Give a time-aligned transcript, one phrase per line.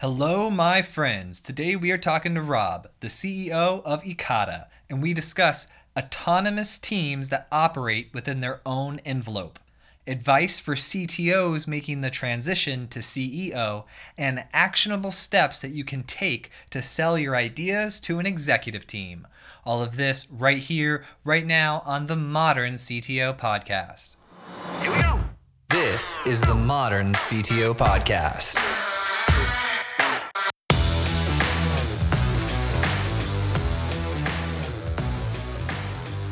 [0.00, 1.40] Hello, my friends.
[1.40, 5.66] Today we are talking to Rob, the CEO of Ekata, and we discuss
[5.98, 9.58] autonomous teams that operate within their own envelope,
[10.06, 16.52] advice for CTOs making the transition to CEO, and actionable steps that you can take
[16.70, 19.26] to sell your ideas to an executive team.
[19.66, 24.14] All of this right here, right now on the Modern CTO Podcast.
[24.80, 25.18] Here we go.
[25.70, 28.64] This is the Modern CTO Podcast.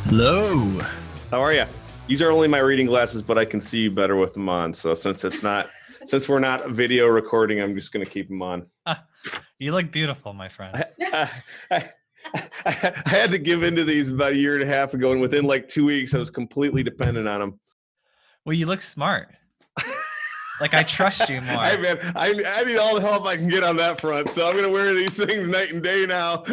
[0.08, 0.78] Hello.
[1.32, 1.64] How are you?
[2.06, 4.72] These are only my reading glasses, but I can see you better with them on.
[4.72, 5.68] So since it's not,
[6.06, 8.66] since we're not video recording, I'm just going to keep them on.
[9.58, 10.76] you look beautiful, my friend.
[11.00, 11.30] I,
[11.72, 11.90] I,
[12.22, 15.20] I, I, had to give into these about a year and a half ago, and
[15.20, 17.60] within like two weeks, I was completely dependent on them.
[18.44, 19.34] Well, you look smart.
[20.60, 21.64] like I trust you more.
[21.64, 24.28] Hey man, I, I need all the help I can get on that front.
[24.28, 26.44] So I'm going to wear these things night and day now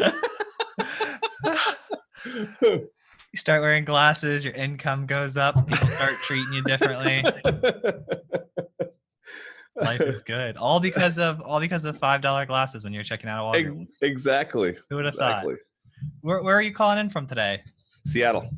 [3.33, 7.23] you start wearing glasses, your income goes up, people start treating you differently.
[9.75, 10.55] Life is good.
[10.55, 14.03] All because of all because of five dollar glasses when you're checking out a Walgreens.
[14.03, 14.77] Exactly.
[14.87, 15.55] Who would have exactly.
[15.55, 15.63] thought?
[16.21, 17.63] Where where are you calling in from today?
[18.05, 18.51] Seattle.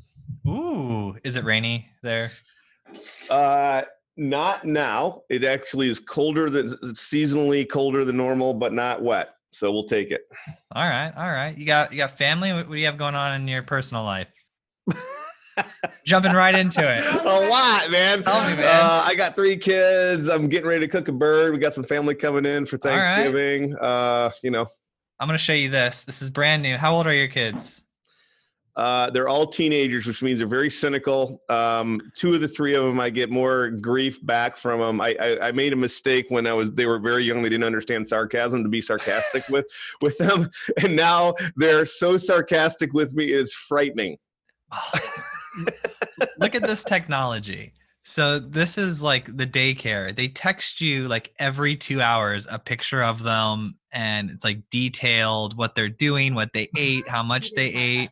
[0.46, 2.34] Ooh, is it rainy there?
[3.30, 3.84] Uh
[4.18, 5.22] not now.
[5.30, 9.36] It actually is colder than seasonally colder than normal, but not wet.
[9.54, 10.28] So we'll take it.
[10.74, 11.58] All right, all right.
[11.58, 12.52] You got you got family.
[12.52, 14.45] What, what do you have going on in your personal life?
[16.06, 17.04] Jumping right into it.
[17.22, 18.24] A lot, man.
[18.24, 18.66] Tell me, man.
[18.66, 20.28] Uh, I got three kids.
[20.28, 21.54] I'm getting ready to cook a bird.
[21.54, 23.74] We got some family coming in for Thanksgiving.
[23.74, 23.82] Right.
[23.82, 24.68] Uh, you know.
[25.20, 26.04] I'm gonna show you this.
[26.04, 26.78] This is brand new.
[26.78, 27.84] How old are your kids?
[28.76, 31.42] Uh, they're all teenagers, which means they're very cynical.
[31.48, 35.00] Um, two of the three of them, I get more grief back from them.
[35.00, 37.42] I, I, I, made a mistake when I was they were very young.
[37.42, 39.66] They didn't understand sarcasm to be sarcastic with
[40.02, 40.50] with them,
[40.82, 43.28] and now they're so sarcastic with me.
[43.28, 44.18] It's frightening.
[46.38, 47.74] Look at this technology.
[48.08, 50.16] So this is like the daycare.
[50.16, 55.58] They text you like every two hours a picture of them, and it's like detailed
[55.58, 58.12] what they're doing, what they ate, how much they ate,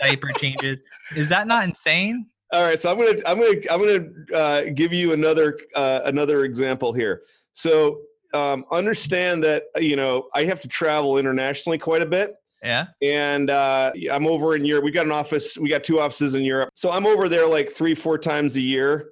[0.00, 0.82] diaper changes.
[1.14, 2.26] Is that not insane?
[2.52, 6.44] All right, so I'm gonna I'm gonna I'm gonna uh, give you another uh, another
[6.44, 7.22] example here.
[7.52, 8.00] So
[8.32, 12.36] um, understand that you know I have to travel internationally quite a bit.
[12.64, 12.86] Yeah.
[13.02, 14.84] And uh, I'm over in Europe.
[14.84, 15.58] We got an office.
[15.58, 16.70] We got two offices in Europe.
[16.74, 19.10] So I'm over there like three, four times a year.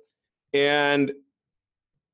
[0.55, 1.13] And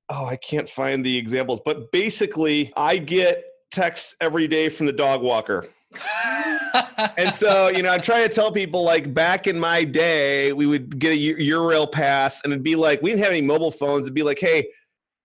[0.08, 4.92] oh, I can't find the examples, but basically, I get texts every day from the
[4.92, 5.68] dog walker.
[7.16, 10.66] and so, you know, I'm trying to tell people like back in my day, we
[10.66, 14.06] would get a Eurail pass and it'd be like, we didn't have any mobile phones.
[14.06, 14.68] It'd be like, hey,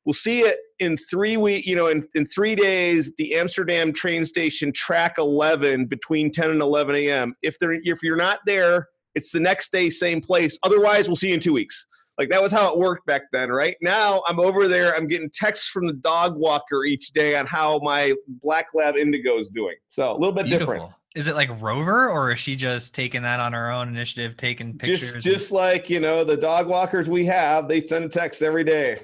[0.06, 4.26] we'll see it in three week you know in, in three days the amsterdam train
[4.26, 9.32] station track 11 between 10 and 11 a.m if they're if you're not there it's
[9.32, 10.58] the next day same place.
[10.64, 11.86] Otherwise we'll see you in two weeks.
[12.18, 13.76] Like that was how it worked back then right?
[13.82, 17.80] Now i'm over there i'm getting texts from the dog walker each day on how
[17.80, 19.76] my black lab indigo is doing.
[19.90, 20.74] So a little bit Beautiful.
[20.74, 24.36] different is it like Rover or is she just taking that on her own initiative,
[24.36, 25.14] taking pictures?
[25.14, 28.42] Just, just and- like, you know, the dog walkers we have, they send a text
[28.42, 28.98] every day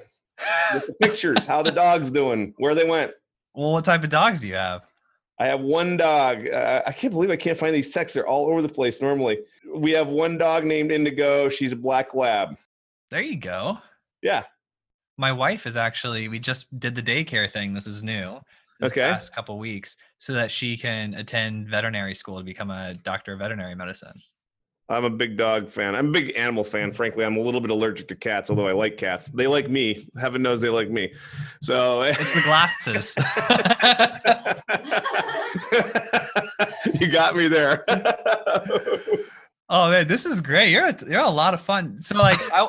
[1.00, 3.12] pictures, how the dog's doing, where they went.
[3.54, 4.82] Well, what type of dogs do you have?
[5.38, 6.46] I have one dog.
[6.46, 8.14] Uh, I can't believe I can't find these texts.
[8.14, 9.38] They're all over the place normally.
[9.74, 11.48] We have one dog named Indigo.
[11.48, 12.58] She's a black lab.
[13.10, 13.78] There you go.
[14.22, 14.44] Yeah.
[15.16, 17.72] My wife is actually, we just did the daycare thing.
[17.72, 18.38] This is new.
[18.80, 19.10] This okay.
[19.10, 23.38] Last couple weeks so that she can attend veterinary school to become a doctor of
[23.38, 24.12] veterinary medicine.
[24.90, 25.94] I'm a big dog fan.
[25.94, 26.92] I'm a big animal fan.
[26.92, 29.28] Frankly, I'm a little bit allergic to cats, although I like cats.
[29.28, 30.08] They like me.
[30.20, 31.12] Heaven knows they like me.
[31.62, 33.14] So it's the glasses.
[37.00, 37.84] you got me there.
[39.68, 40.70] oh man, this is great.
[40.70, 42.00] You're a, you're a lot of fun.
[42.00, 42.68] So like I.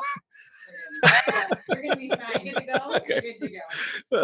[1.69, 2.43] You're gonna be fine.
[2.43, 2.73] Good to go.
[2.97, 3.19] Okay.
[3.23, 3.61] You're good to go.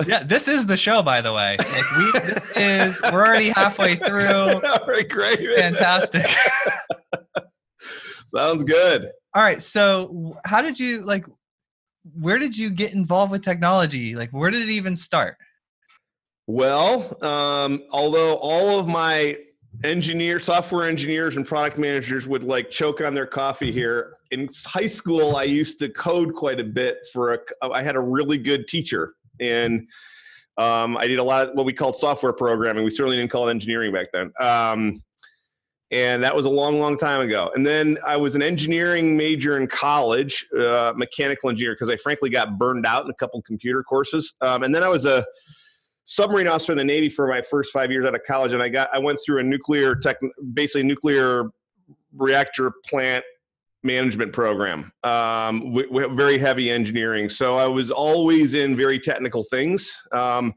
[0.07, 1.55] Yeah, this is the show, by the way.
[1.57, 4.27] Like we, this is we're already halfway through.
[4.63, 5.39] All right, great.
[5.57, 6.27] Fantastic.
[8.38, 9.12] Sounds good.
[9.34, 9.62] All right.
[9.62, 11.25] So, how did you like?
[12.13, 14.16] Where did you get involved with technology?
[14.16, 15.38] Like, where did it even start?
[16.45, 19.38] Well, um, although all of my
[19.84, 24.13] engineer, software engineers, and product managers would like choke on their coffee here.
[24.31, 27.00] In high school, I used to code quite a bit.
[27.12, 27.39] For a,
[27.72, 29.88] I had a really good teacher, and
[30.57, 32.84] um, I did a lot of what we called software programming.
[32.84, 34.31] We certainly didn't call it engineering back then.
[34.39, 35.04] Um,
[35.92, 37.51] and that was a long, long time ago.
[37.56, 42.30] And then I was an engineering major in college, uh, mechanical engineer, because I frankly
[42.30, 44.36] got burned out in a couple computer courses.
[44.42, 45.25] Um, and then I was a
[46.07, 48.69] submarine officer in the Navy for my first five years out of college, and I
[48.69, 50.18] got I went through a nuclear tech,
[50.54, 51.51] basically nuclear
[52.16, 53.24] reactor plant
[53.84, 54.92] management program.
[55.04, 55.78] Um,
[56.16, 59.92] very heavy engineering, so I was always in very technical things.
[60.12, 60.54] Um,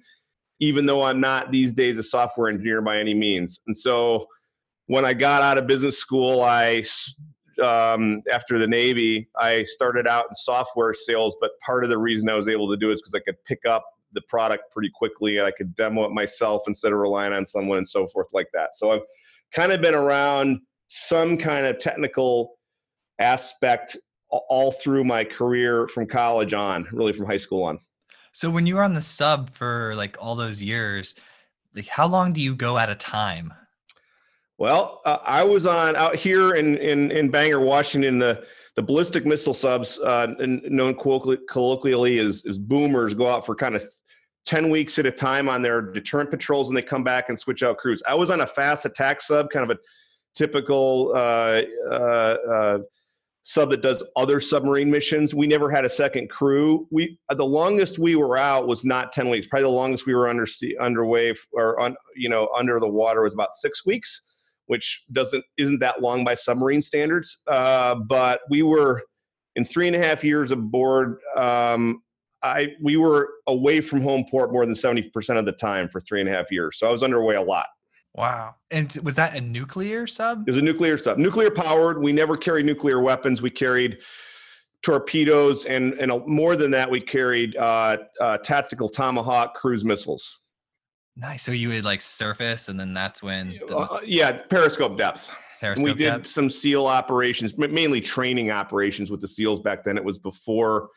[0.61, 4.27] even though I'm not these days a software engineer by any means, and so
[4.90, 6.84] when I got out of business school, I
[7.62, 12.28] um, after the Navy, I started out in software sales, but part of the reason
[12.28, 13.84] I was able to do it is because I could pick up
[14.14, 17.78] the product pretty quickly and I could demo it myself instead of relying on someone
[17.78, 18.75] and so forth like that.
[18.75, 19.02] So I've
[19.52, 20.58] kind of been around
[20.88, 22.58] some kind of technical
[23.20, 23.96] aspect
[24.28, 27.78] all through my career from college on, really from high school on.
[28.32, 31.14] So when you were on the sub for like all those years,
[31.76, 33.54] like how long do you go at a time?
[34.60, 38.18] Well, uh, I was on out here in in, in Bangor, Washington.
[38.18, 38.46] The
[38.76, 43.82] the ballistic missile subs, uh, known colloquially as, as boomers, go out for kind of
[44.46, 47.62] 10 weeks at a time on their deterrent patrols and they come back and switch
[47.62, 48.02] out crews.
[48.06, 49.80] I was on a fast attack sub, kind of a
[50.34, 52.78] typical uh, uh, uh,
[53.42, 55.34] sub that does other submarine missions.
[55.34, 56.86] We never had a second crew.
[56.90, 59.48] We the longest we were out was not 10 weeks.
[59.48, 63.22] Probably the longest we were under sea underway or on, you know under the water
[63.22, 64.22] was about six weeks
[64.70, 67.38] which doesn't isn't that long by submarine standards.
[67.49, 69.02] Uh, but we were
[69.56, 71.19] in three and a half years aboard.
[71.37, 72.02] Um,
[72.44, 76.00] I we were away from home port more than seventy percent of the time for
[76.00, 76.78] three and a half years.
[76.78, 77.67] So I was underway a lot.
[78.14, 78.55] Wow.
[78.70, 80.49] And was that a nuclear sub?
[80.49, 81.19] It was a nuclear sub.
[81.19, 82.00] Nuclear powered.
[82.00, 83.43] We never carried nuclear weapons.
[83.43, 83.99] We carried
[84.82, 90.39] torpedoes and and more than that, we carried uh, uh, tactical Tomahawk cruise missiles.
[91.16, 91.42] Nice.
[91.42, 93.58] So you would like surface, and then that's when.
[93.66, 93.76] The...
[93.76, 95.34] Uh, yeah, periscope depth.
[95.60, 96.26] Periscope we did depth.
[96.26, 99.96] some SEAL operations, mainly training operations with the SEALs back then.
[99.96, 100.88] It was before.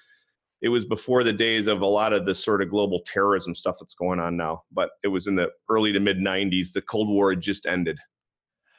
[0.62, 3.76] It was before the days of a lot of the sort of global terrorism stuff
[3.82, 4.64] that's going on now.
[4.72, 6.72] But it was in the early to mid '90s.
[6.72, 7.98] The Cold War had just ended.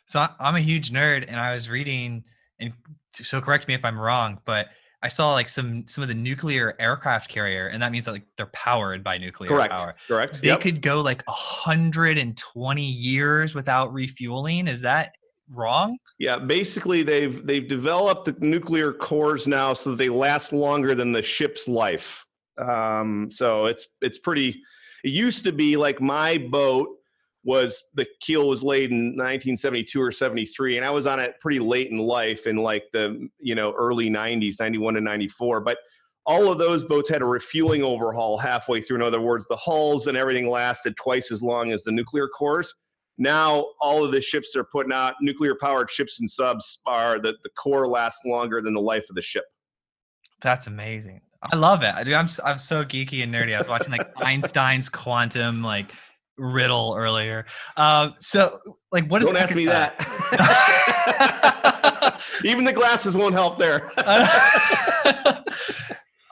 [0.07, 2.25] So I'm a huge nerd, and I was reading,
[2.59, 2.73] and
[3.13, 4.69] so correct me if I'm wrong, but
[5.05, 8.25] I saw like some some of the nuclear aircraft carrier, and that means that like
[8.39, 9.95] they're powered by nuclear correct, power.
[10.09, 10.41] Correct.
[10.41, 10.63] They yep.
[10.63, 14.67] could go like 120 years without refueling.
[14.67, 15.15] Is that
[15.51, 15.99] wrong?
[16.19, 21.13] Yeah, basically they've they've developed the nuclear cores now so that they last longer than
[21.13, 22.25] the ship's life.
[22.57, 24.63] Um, so it's it's pretty.
[25.05, 26.89] It used to be like my boat
[27.45, 31.59] was the keel was laid in 1972 or 73 and i was on it pretty
[31.59, 35.79] late in life in like the you know early 90s 91 to 94 but
[36.27, 40.07] all of those boats had a refueling overhaul halfway through in other words the hulls
[40.07, 42.75] and everything lasted twice as long as the nuclear cores
[43.19, 47.37] now all of the ships they're putting out nuclear powered ships and subs are that
[47.45, 49.45] the core lasts longer than the life of the ship
[50.41, 51.21] that's amazing
[51.53, 51.93] I love it.
[52.05, 53.55] Dude, I'm I'm so geeky and nerdy.
[53.55, 55.93] I was watching like Einstein's quantum like
[56.37, 57.47] riddle earlier.
[57.77, 58.59] Uh, so,
[58.93, 59.23] like, what?
[59.23, 59.95] Don't ask me that.
[62.45, 63.91] Even the glasses won't help there.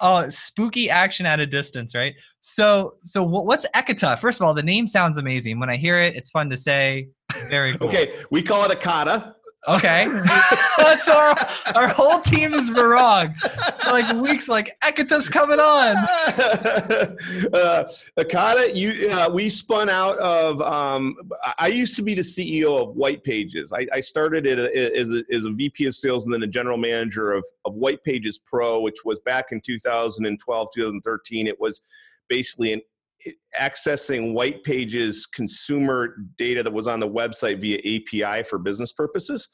[0.01, 2.15] oh, spooky action at a distance, right?
[2.41, 4.19] So, so what's Ekata?
[4.19, 5.61] First of all, the name sounds amazing.
[5.61, 7.09] When I hear it, it's fun to say.
[7.49, 7.89] Very cool.
[7.89, 9.35] Okay, we call it Ekata.
[9.69, 10.07] Okay.
[11.01, 13.35] so our, our whole team is wrong.
[13.87, 15.97] like weeks, like Ekata's coming on.
[17.55, 17.85] uh,
[18.19, 20.61] Ekata, you, uh, we spun out of.
[20.63, 21.15] Um,
[21.59, 23.73] I used to be the CEO of White Pages.
[23.73, 26.77] I, I started it as a, as a VP of sales and then a general
[26.77, 31.47] manager of, of White Pages Pro, which was back in 2012, 2013.
[31.47, 31.83] It was
[32.29, 32.81] basically an
[33.61, 39.49] accessing white pages consumer data that was on the website via api for business purposes.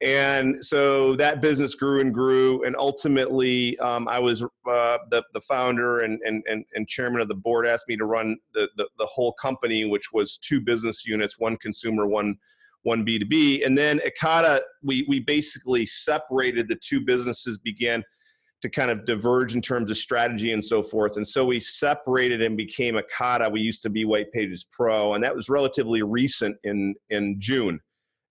[0.00, 5.40] And so that business grew and grew and ultimately um, i was uh, the, the
[5.40, 8.88] founder and, and, and, and, chairman of the board asked me to run the, the,
[8.98, 12.36] the whole company which was two business units one consumer one
[12.82, 18.02] one b2b and then ekata we, we basically separated the two businesses began
[18.64, 21.18] to kind of diverge in terms of strategy and so forth.
[21.18, 23.52] And so we separated and became Ekata.
[23.52, 27.78] We used to be White Pages Pro, and that was relatively recent in in June.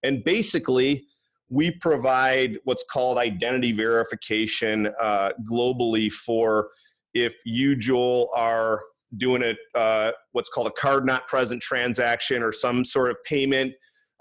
[0.01, 1.05] And basically,
[1.49, 6.69] we provide what's called identity verification uh, globally for
[7.13, 8.81] if you, Joel, are
[9.17, 13.71] doing a uh, what's called a card not present transaction or some sort of payment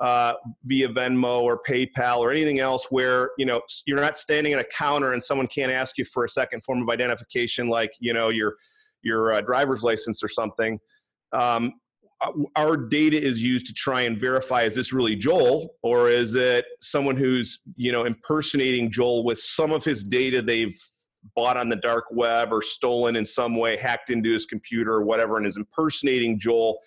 [0.03, 4.59] uh, via Venmo or PayPal or anything else where you know you're not standing at
[4.59, 8.13] a counter and someone can't ask you for a second form of identification like you
[8.13, 8.57] know your
[9.03, 10.79] your uh, driver's license or something.
[11.33, 11.75] Um,
[12.57, 16.65] our data is used to try and verify is this really Joel or is it
[16.81, 20.77] someone who's you know impersonating Joel with some of his data they've
[21.37, 25.05] bought on the dark web or stolen in some way, hacked into his computer or
[25.05, 26.81] whatever, and is impersonating Joel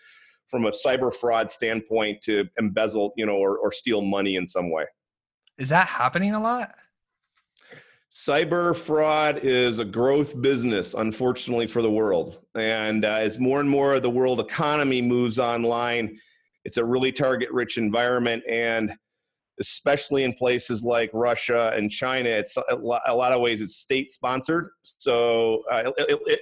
[0.50, 4.72] from a cyber fraud standpoint to embezzle, you know, or, or steal money in some
[4.72, 4.86] way.
[5.58, 6.76] Is that happening a lot?
[8.12, 12.40] Cyber fraud is a growth business, unfortunately, for the world.
[12.56, 16.18] And uh, as more and more of the world economy moves online,
[16.64, 18.44] it's a really target rich environment.
[18.50, 18.94] And
[19.60, 24.70] especially in places like Russia and China, it's a lot of ways it's state sponsored.
[24.84, 25.92] So, uh,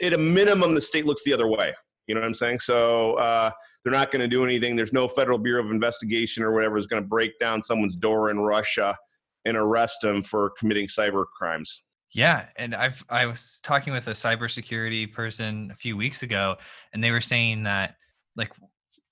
[0.02, 1.74] at a minimum, the state looks the other way.
[2.08, 2.60] You know what I'm saying?
[2.60, 3.52] So, uh,
[3.84, 4.76] they're not going to do anything.
[4.76, 8.30] There's no federal bureau of investigation or whatever is going to break down someone's door
[8.30, 8.98] in Russia
[9.46, 11.84] and arrest them for committing cyber crimes.
[12.14, 16.56] Yeah, and I've I was talking with a cybersecurity person a few weeks ago,
[16.94, 17.96] and they were saying that
[18.36, 18.52] like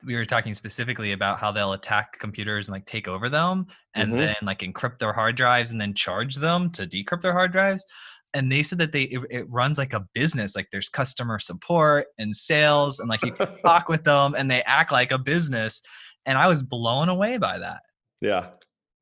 [0.06, 4.10] we were talking specifically about how they'll attack computers and like take over them and
[4.10, 4.20] mm-hmm.
[4.20, 7.86] then like encrypt their hard drives and then charge them to decrypt their hard drives
[8.34, 12.08] and they said that they it, it, runs like a business like there's customer support
[12.18, 15.82] and sales and like you can talk with them and they act like a business
[16.26, 17.82] and i was blown away by that.
[18.22, 18.50] Yeah.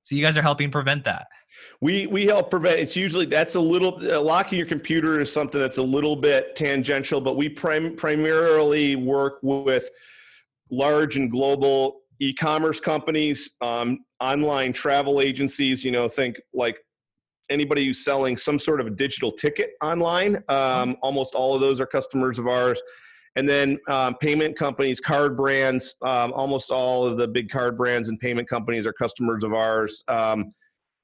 [0.03, 1.27] So you guys are helping prevent that.
[1.81, 5.59] We we help prevent it's usually that's a little uh, locking your computer is something
[5.59, 9.89] that's a little bit tangential but we prim, primarily work with
[10.71, 16.79] large and global e-commerce companies um, online travel agencies you know think like
[17.49, 20.43] anybody who's selling some sort of a digital ticket online.
[20.49, 22.79] Um, almost all of those are customers of ours.
[23.35, 28.09] And then um, payment companies, card brands, um, almost all of the big card brands
[28.09, 30.03] and payment companies are customers of ours.
[30.07, 30.53] Um,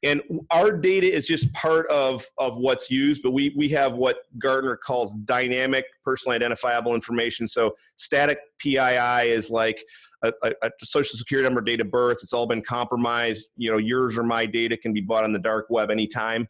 [0.04, 0.22] and
[0.52, 4.76] our data is just part of, of what's used, but we, we have what Gartner
[4.76, 7.48] calls dynamic personally identifiable information.
[7.48, 9.84] So static PII is like
[10.24, 10.32] a,
[10.64, 12.20] a, social security number, date of birth.
[12.22, 13.48] It's all been compromised.
[13.58, 16.48] You know, yours or my data can be bought on the dark web anytime.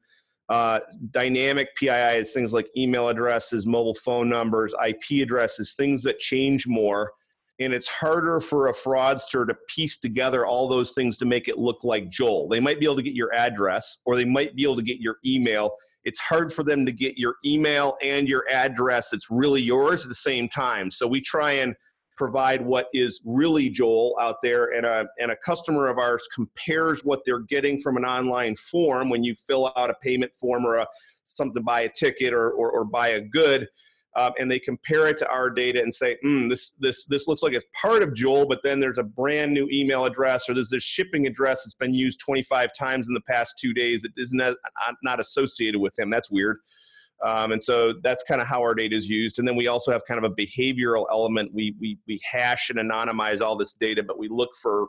[0.48, 0.80] Uh,
[1.12, 6.68] dynamic PII is things like email addresses, mobile phone numbers, IP addresses, things that change
[6.68, 7.12] more.
[7.60, 11.58] And it's harder for a fraudster to piece together all those things to make it
[11.58, 12.50] look like Joel.
[12.50, 15.00] They might be able to get your address or they might be able to get
[15.00, 15.72] your email.
[16.04, 20.10] It's hard for them to get your email and your address that's really yours at
[20.10, 20.92] the same time.
[20.92, 21.76] So we try and
[22.16, 27.04] provide what is really Joel out there, and a, and a customer of ours compares
[27.04, 30.76] what they're getting from an online form when you fill out a payment form or
[30.76, 30.88] a,
[31.26, 33.68] something buy a ticket or, or, or buy a good.
[34.18, 37.44] Um, and they compare it to our data and say, mm, this this this looks
[37.44, 40.70] like it's part of Joel, but then there's a brand new email address or there's
[40.70, 44.32] this shipping address that's been used 25 times in the past two days that is
[44.32, 44.56] not,
[45.04, 46.10] not associated with him.
[46.10, 46.60] That's weird.
[47.24, 49.40] Um, and so that's kind of how our data is used.
[49.40, 51.54] And then we also have kind of a behavioral element.
[51.54, 54.88] We, we, we hash and anonymize all this data, but we look for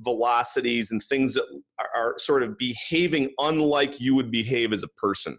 [0.00, 1.44] velocities and things that
[1.78, 5.38] are, are sort of behaving unlike you would behave as a person.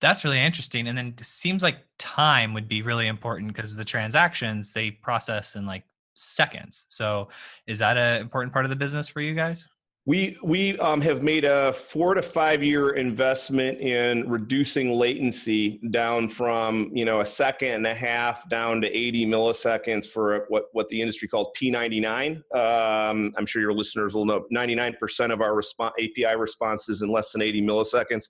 [0.00, 0.88] That's really interesting.
[0.88, 5.56] And then it seems like time would be really important because the transactions they process
[5.56, 6.84] in like seconds.
[6.88, 7.28] So
[7.66, 9.68] is that an important part of the business for you guys?
[10.06, 16.28] We we um, have made a four to five year investment in reducing latency down
[16.28, 20.88] from you know a second and a half down to 80 milliseconds for what what
[20.90, 22.36] the industry calls P99.
[22.54, 27.32] Um, I'm sure your listeners will know 99% of our response API responses in less
[27.32, 28.28] than 80 milliseconds.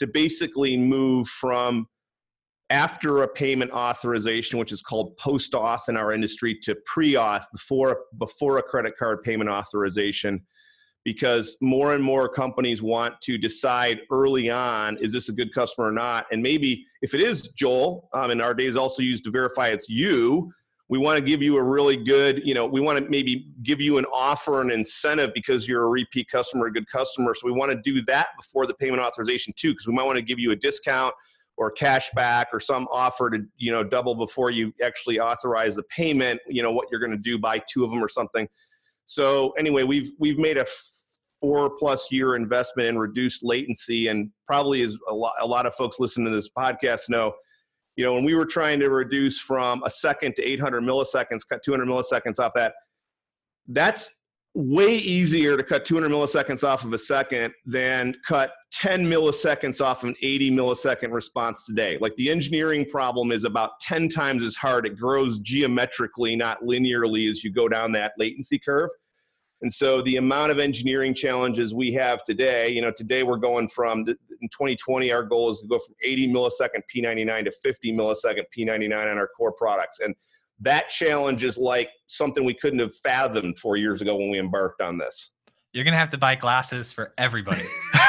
[0.00, 1.86] To basically move from
[2.70, 7.44] after a payment authorization, which is called post auth in our industry, to pre auth
[7.52, 10.44] before before a credit card payment authorization
[11.04, 15.88] because more and more companies want to decide early on is this a good customer
[15.88, 16.26] or not?
[16.32, 19.68] And maybe if it is joel um, and our data is also used to verify
[19.68, 20.52] it's you
[20.88, 23.80] we want to give you a really good you know we want to maybe give
[23.80, 27.34] you an offer an incentive because you're a repeat customer a good customer.
[27.34, 30.16] So we want to do that before the payment authorization too because we might want
[30.16, 31.14] to give you a discount
[31.56, 35.84] or cash back or some offer to you know double before you actually authorize the
[35.84, 38.48] payment you know what you're going to do buy two of them or something
[39.06, 40.66] so anyway we've we've made a
[41.40, 45.74] four plus year investment in reduced latency and probably as a lot, a lot of
[45.74, 47.32] folks listening to this podcast know
[47.96, 51.62] you know when we were trying to reduce from a second to 800 milliseconds cut
[51.62, 52.74] 200 milliseconds off that
[53.68, 54.10] that's
[54.54, 60.04] way easier to cut 200 milliseconds off of a second than cut 10 milliseconds off
[60.04, 61.98] an 80 millisecond response today.
[62.00, 64.86] Like the engineering problem is about 10 times as hard.
[64.86, 68.90] It grows geometrically, not linearly, as you go down that latency curve.
[69.62, 73.66] And so the amount of engineering challenges we have today, you know, today we're going
[73.68, 78.42] from in 2020, our goal is to go from 80 millisecond P99 to 50 millisecond
[78.56, 80.00] P99 on our core products.
[80.00, 80.14] And
[80.60, 84.80] that challenge is like something we couldn't have fathomed four years ago when we embarked
[84.80, 85.30] on this.
[85.72, 87.64] You're going to have to buy glasses for everybody.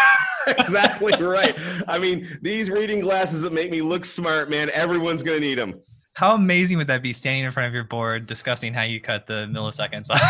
[0.47, 1.55] exactly right.
[1.87, 5.57] I mean, these reading glasses that make me look smart, man, everyone's going to need
[5.57, 5.81] them.
[6.13, 9.27] How amazing would that be standing in front of your board discussing how you cut
[9.27, 10.21] the milliseconds off.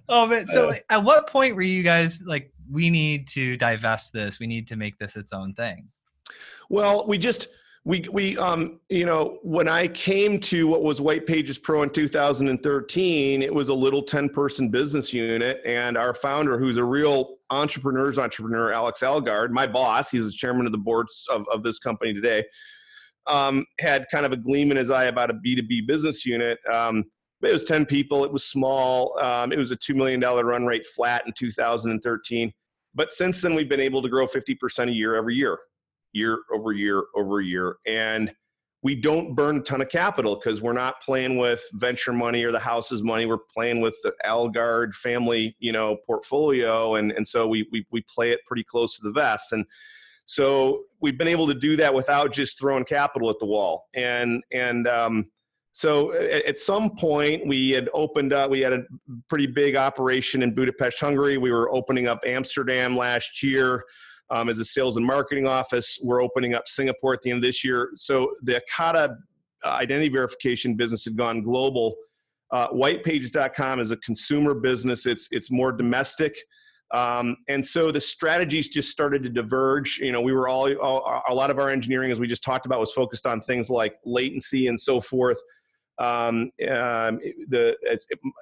[0.08, 4.12] oh man, so like, at what point were you guys like we need to divest
[4.12, 5.88] this, we need to make this its own thing?
[6.68, 7.48] Well, we just
[7.84, 11.88] we we um you know when i came to what was white pages pro in
[11.90, 17.36] 2013 it was a little 10 person business unit and our founder who's a real
[17.48, 21.78] entrepreneur's entrepreneur alex algard my boss he's the chairman of the boards of, of this
[21.78, 22.44] company today
[23.26, 26.58] um, had kind of a gleam in his eye about a b2b business unit.
[26.72, 27.04] Um,
[27.42, 30.86] it was 10 people it was small um, it was a $2 million run rate
[30.86, 32.52] flat in 2013
[32.94, 35.58] but since then we've been able to grow 50% a year every year
[36.12, 37.76] year over year over year.
[37.86, 38.32] And
[38.82, 42.52] we don't burn a ton of capital because we're not playing with venture money or
[42.52, 43.26] the house's money.
[43.26, 46.94] We're playing with the Algard family, you know, portfolio.
[46.94, 49.52] And, and so we, we, we play it pretty close to the vest.
[49.52, 49.66] And
[50.24, 53.86] so we've been able to do that without just throwing capital at the wall.
[53.94, 55.26] And, and, um,
[55.72, 58.82] so at some point we had opened up we had a
[59.28, 63.84] pretty big operation in budapest hungary we were opening up amsterdam last year
[64.30, 65.98] um, as a sales and marketing office.
[66.02, 67.90] We're opening up Singapore at the end of this year.
[67.94, 69.16] So the Ekata
[69.64, 71.94] uh, identity verification business had gone global.
[72.52, 75.06] Uh, whitepages.com is a consumer business.
[75.06, 76.36] It's it's more domestic.
[76.92, 79.98] Um, and so the strategies just started to diverge.
[79.98, 82.66] You know, we were all, all, a lot of our engineering, as we just talked
[82.66, 85.40] about, was focused on things like latency and so forth.
[85.98, 87.76] Um, um, the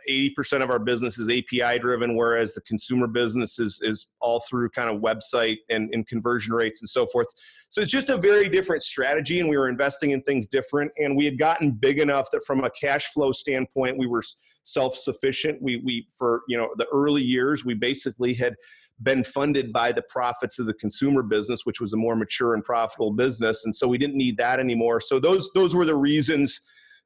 [0.07, 4.41] eighty percent of our business is API driven, whereas the consumer business is is all
[4.49, 7.27] through kind of website and, and conversion rates and so forth.
[7.71, 10.93] So it's just a very different strategy, and we were investing in things different.
[10.99, 14.23] And we had gotten big enough that from a cash flow standpoint, we were
[14.69, 15.61] self-sufficient.
[15.61, 18.55] We we for you know the early years, we basically had
[19.03, 22.65] been funded by the profits of the consumer business, which was a more mature and
[22.65, 25.01] profitable business, and so we didn't need that anymore.
[25.01, 26.61] So those those were the reasons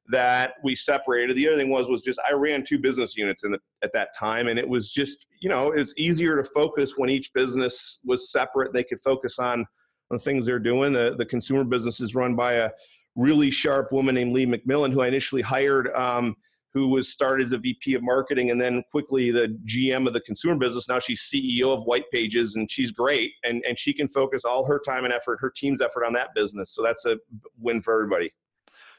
[0.09, 1.37] that we separated.
[1.37, 4.09] The other thing was was just I ran two business units in the, at that
[4.17, 7.99] time, and it was just you know it was easier to focus when each business
[8.03, 8.73] was separate.
[8.73, 9.65] They could focus on
[10.11, 10.93] the things they're doing.
[10.93, 12.69] The the consumer business is run by a
[13.15, 15.93] really sharp woman named Leigh McMillan, who I initially hired.
[15.95, 16.35] Um,
[16.73, 20.21] who was started as a VP of marketing and then quickly the GM of the
[20.21, 20.89] consumer business.
[20.89, 24.65] Now she's CEO of White Pages and she's great and, and she can focus all
[24.65, 26.71] her time and effort, her team's effort on that business.
[26.73, 27.17] So that's a
[27.59, 28.33] win for everybody.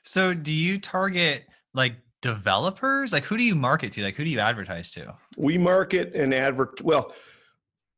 [0.04, 3.12] So do you target like developers?
[3.12, 4.02] Like who do you market to?
[4.02, 5.14] Like who do you advertise to?
[5.36, 7.14] We market and advert well,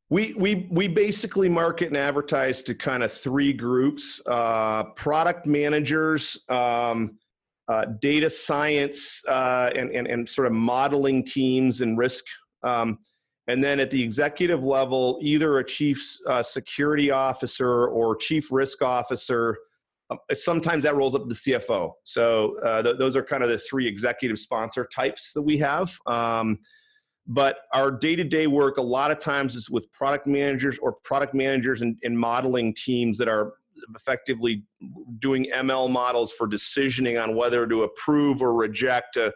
[0.09, 6.37] we we we basically market and advertise to kind of three groups: uh, product managers,
[6.47, 7.17] um,
[7.67, 12.23] uh, data science, uh, and, and and sort of modeling teams and risk.
[12.63, 12.99] Um,
[13.49, 18.81] and then at the executive level, either a chief uh, security officer or chief risk
[18.81, 19.57] officer
[20.09, 21.91] um, sometimes that rolls up to the CFO.
[22.03, 25.97] So uh, th- those are kind of the three executive sponsor types that we have.
[26.05, 26.59] Um,
[27.27, 31.81] but our day-to-day work a lot of times is with product managers or product managers
[31.81, 33.53] and, and modeling teams that are
[33.95, 34.63] effectively
[35.19, 39.33] doing ML models for decisioning on whether to approve or reject a,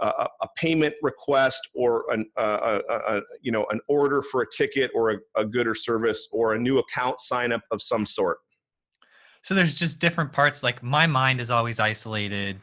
[0.00, 4.90] a, a payment request or an, a, a, you know an order for a ticket
[4.94, 8.38] or a, a good or service or a new account sign up of some sort
[9.46, 12.58] so there's just different parts like my mind is always isolated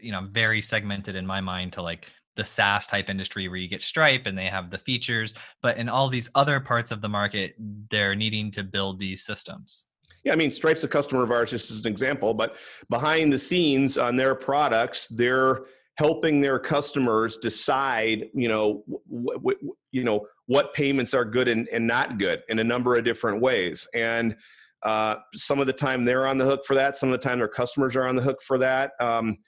[0.00, 3.68] you know very segmented in my mind to like the SaaS type industry where you
[3.68, 7.08] get Stripe and they have the features, but in all these other parts of the
[7.08, 7.56] market,
[7.90, 9.86] they're needing to build these systems.
[10.22, 12.54] Yeah, I mean, Stripe's a customer of ours, just as an example, but
[12.90, 15.62] behind the scenes on their products, they're
[15.96, 21.68] helping their customers decide, you know, w- w- you know, what payments are good and,
[21.70, 23.88] and not good in a number of different ways.
[23.94, 24.36] And
[24.84, 26.96] uh, some of the time they're on the hook for that.
[26.96, 28.92] Some of the time their customers are on the hook for that.
[29.00, 29.38] Um,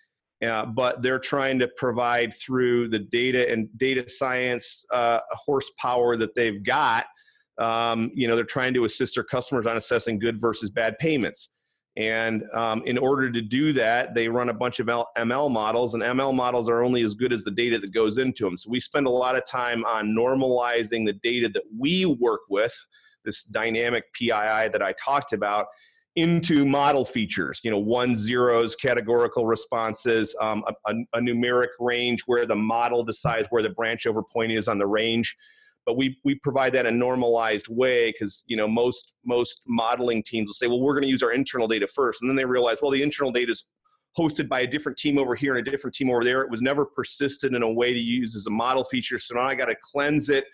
[0.41, 6.63] but they're trying to provide through the data and data science uh, horsepower that they've
[6.65, 7.07] got.
[7.59, 11.51] Um, you know, they're trying to assist their customers on assessing good versus bad payments.
[11.97, 16.03] And um, in order to do that, they run a bunch of ML models, and
[16.03, 18.57] ML models are only as good as the data that goes into them.
[18.57, 22.75] So we spend a lot of time on normalizing the data that we work with
[23.25, 25.67] this dynamic PII that I talked about
[26.17, 32.47] into model features you know one zeros categorical responses um, a, a, numeric range where
[32.47, 35.37] the model decides where the branch over point is on the range.
[35.87, 40.23] But we we provide that in a normalized way because you know most most modeling
[40.25, 42.21] teams will say well we're going to use our internal data first.
[42.21, 43.65] And then they realize well the internal data is
[44.19, 46.43] hosted by a different team over here and a different team over there.
[46.43, 49.19] It was never persisted in a way to use as a model feature.
[49.19, 50.45] So now i got to cleanse it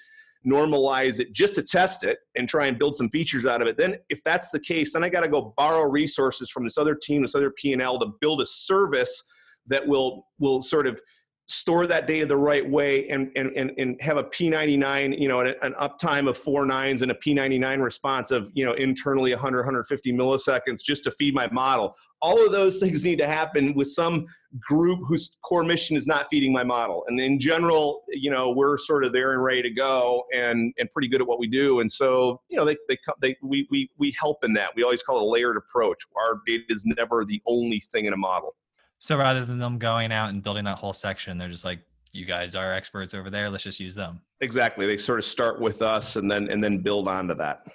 [0.46, 3.76] normalize it just to test it and try and build some features out of it.
[3.76, 6.94] Then, if that's the case, then I got to go borrow resources from this other
[6.94, 9.22] team, this other P and L to build a service
[9.66, 11.00] that will will sort of
[11.48, 15.40] store that data the right way and, and, and, and have a P99, you know,
[15.40, 19.58] an, an uptime of four nines and a P99 response of, you know, internally 100,
[19.58, 21.94] 150 milliseconds just to feed my model.
[22.20, 24.26] All of those things need to happen with some
[24.58, 27.04] group whose core mission is not feeding my model.
[27.06, 30.90] And in general, you know, we're sort of there and ready to go and, and
[30.92, 31.78] pretty good at what we do.
[31.78, 34.70] And so, you know, they, they, they we, we, we help in that.
[34.74, 36.02] We always call it a layered approach.
[36.16, 38.56] Our data is never the only thing in a model.
[38.98, 41.80] So rather than them going out and building that whole section, they're just like,
[42.12, 43.50] you guys are experts over there.
[43.50, 44.20] Let's just use them.
[44.40, 44.86] Exactly.
[44.86, 47.66] They sort of start with us and then and then build onto that.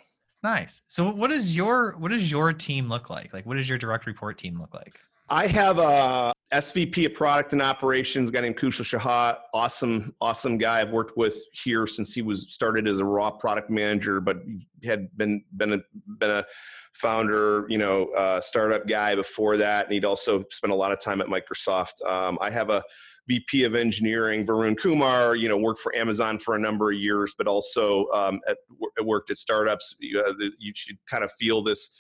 [0.43, 0.81] Nice.
[0.87, 3.33] So what does your what does your team look like?
[3.33, 4.99] Like what does your direct report team look like?
[5.29, 9.37] I have a SVP of product and operations, guy named Kushal Shahat.
[9.53, 10.81] Awesome, awesome guy.
[10.81, 14.37] I've worked with here since he was started as a raw product manager, but
[14.83, 15.79] had been been a
[16.19, 16.45] been a
[16.93, 20.99] founder, you know, uh, startup guy before that, and he'd also spent a lot of
[20.99, 22.05] time at Microsoft.
[22.05, 22.83] Um, I have a
[23.27, 27.33] VP of engineering, Varun Kumar, you know, worked for Amazon for a number of years,
[27.37, 28.57] but also um, at,
[29.05, 29.95] worked at startups.
[29.99, 31.91] You, uh, you should kind of feel this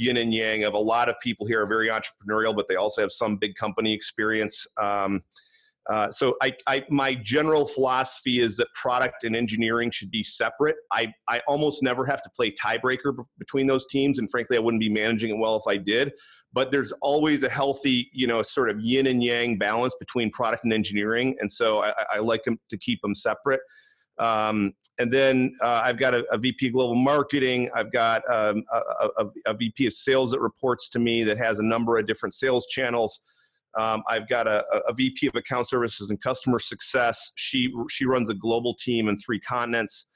[0.00, 3.02] yin and yang of a lot of people here are very entrepreneurial, but they also
[3.02, 4.66] have some big company experience.
[4.80, 5.22] Um,
[5.90, 10.76] uh, so I, I, my general philosophy is that product and engineering should be separate.
[10.92, 14.60] I, I almost never have to play tiebreaker b- between those teams, and frankly, I
[14.60, 16.12] wouldn't be managing it well if I did.
[16.52, 20.64] But there's always a healthy, you know, sort of yin and yang balance between product
[20.64, 23.60] and engineering, and so I, I like them to keep them separate.
[24.20, 27.70] Um, and then uh, I've got a, a, VP global marketing.
[27.74, 31.58] I've got um, a, a, a, VP of sales that reports to me that has
[31.58, 33.20] a number of different sales channels.
[33.78, 34.62] Um, I've got a,
[34.94, 37.32] VP of account services and customer success.
[37.36, 40.10] She she runs a global team in three continents.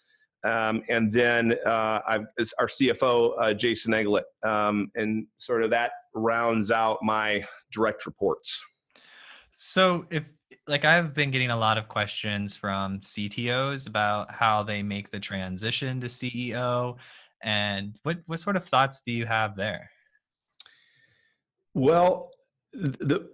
[0.45, 2.27] Um, and then uh, I've
[2.59, 8.61] our CFO uh, Jason Eglet, um, and sort of that rounds out my direct reports.
[9.57, 10.25] So if
[10.67, 15.21] like I've been getting a lot of questions from CTOs about how they make the
[15.21, 16.97] transition to CEO
[17.43, 19.91] and what what sort of thoughts do you have there?
[21.75, 22.31] Well,
[22.73, 23.29] the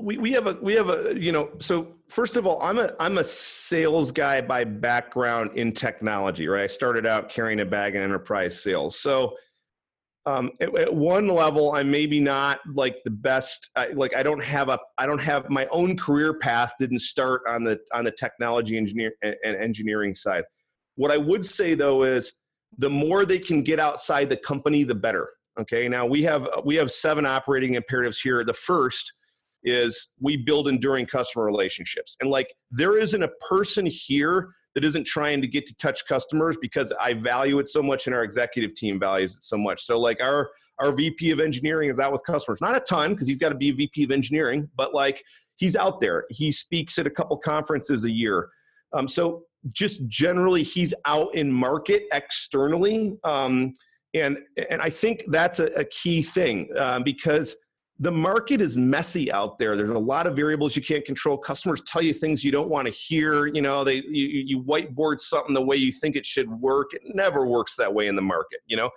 [0.00, 2.92] we, we have a we have a you know so first of all i'm a
[2.98, 7.94] i'm a sales guy by background in technology right i started out carrying a bag
[7.94, 9.34] in enterprise sales so
[10.26, 14.42] um, at, at, one level i'm maybe not like the best I, like i don't
[14.42, 18.12] have a i don't have my own career path didn't start on the on the
[18.12, 20.44] technology engineer and, engineering side.
[20.96, 22.32] What i would say though is
[22.78, 25.88] the more they can get outside the company the better okay?
[25.88, 28.44] Now we have we have seven operating imperatives here.
[28.44, 29.12] The first
[29.62, 32.16] is we build enduring customer relationships.
[32.20, 36.56] And like there isn't a person here that isn't trying to get to touch customers
[36.60, 39.84] because I value it so much and our executive team values it so much.
[39.84, 42.60] So like our our VP of engineering is out with customers.
[42.60, 45.22] Not a ton because he's got to be a VP of engineering, but like
[45.56, 46.24] he's out there.
[46.30, 48.48] He speaks at a couple conferences a year.
[48.92, 53.16] Um, so just generally he's out in market externally.
[53.24, 53.72] Um,
[54.14, 54.38] and
[54.70, 57.56] and I think that's a, a key thing um, because
[58.00, 61.80] the market is messy out there there's a lot of variables you can't control customers
[61.82, 65.54] tell you things you don't want to hear you know they you, you whiteboard something
[65.54, 68.60] the way you think it should work it never works that way in the market
[68.66, 68.90] you know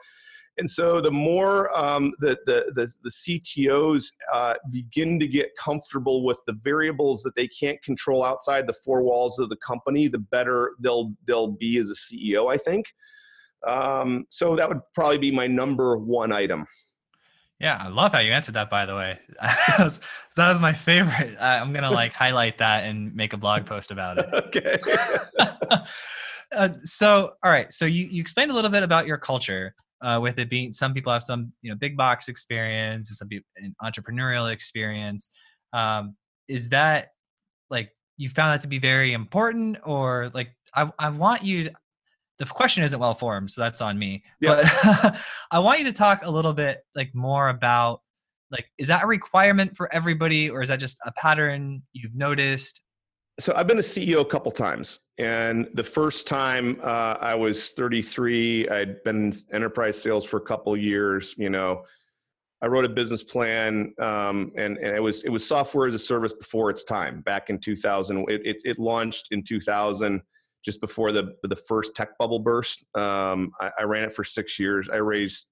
[0.60, 6.26] and so the more um, the, the, the, the, CTOs uh, begin to get comfortable
[6.26, 10.18] with the variables that they can't control outside the four walls of the company, the
[10.18, 12.88] better they'll, they'll be as a CEO, I think.
[13.68, 16.66] Um, so that would probably be my number one item.
[17.60, 18.70] Yeah, I love how you answered that.
[18.70, 20.00] By the way, that, was,
[20.36, 21.36] that was my favorite.
[21.40, 24.30] I'm gonna like highlight that and make a blog post about it.
[24.34, 24.78] okay.
[26.56, 27.72] uh, so, all right.
[27.74, 29.74] So you you explained a little bit about your culture.
[30.00, 33.28] Uh, with it being some people have some you know big box experience and some
[33.28, 35.32] people an entrepreneurial experience
[35.74, 36.16] um,
[36.48, 37.08] is that
[37.72, 41.72] like you found that to be very important or like I, I want you
[42.40, 44.24] the question isn't well formed, so that's on me.
[44.40, 44.70] Yeah.
[44.94, 45.18] But
[45.52, 48.02] I want you to talk a little bit like more about
[48.52, 52.84] like is that a requirement for everybody or is that just a pattern you've noticed?
[53.40, 57.72] So I've been a CEO a couple times, and the first time uh, I was
[57.72, 61.36] 33, I'd been enterprise sales for a couple years.
[61.38, 61.84] You know,
[62.64, 66.00] I wrote a business plan, um, and, and it was it was software as a
[66.00, 67.22] service before its time.
[67.22, 70.20] Back in 2000, it, it, it launched in 2000
[70.68, 72.84] just before the the first tech bubble burst.
[72.94, 74.90] Um, I, I, ran it for six years.
[74.90, 75.48] I raised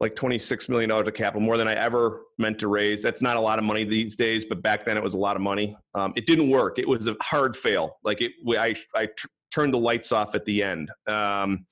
[0.00, 3.00] like twenty six million dollars of capital, more than I ever meant to raise.
[3.00, 5.36] That's not a lot of money these days, but back then it was a lot
[5.36, 5.76] of money.
[5.94, 6.80] Um, it didn't work.
[6.80, 7.96] It was a hard fail.
[8.02, 9.08] Like it, I I
[9.54, 10.90] turn the lights off at the end.
[11.06, 11.64] Um,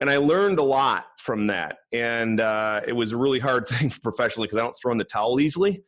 [0.00, 1.78] and I learned a lot from that.
[1.92, 5.04] And uh, it was a really hard thing professionally because I don't throw in the
[5.04, 5.82] towel easily.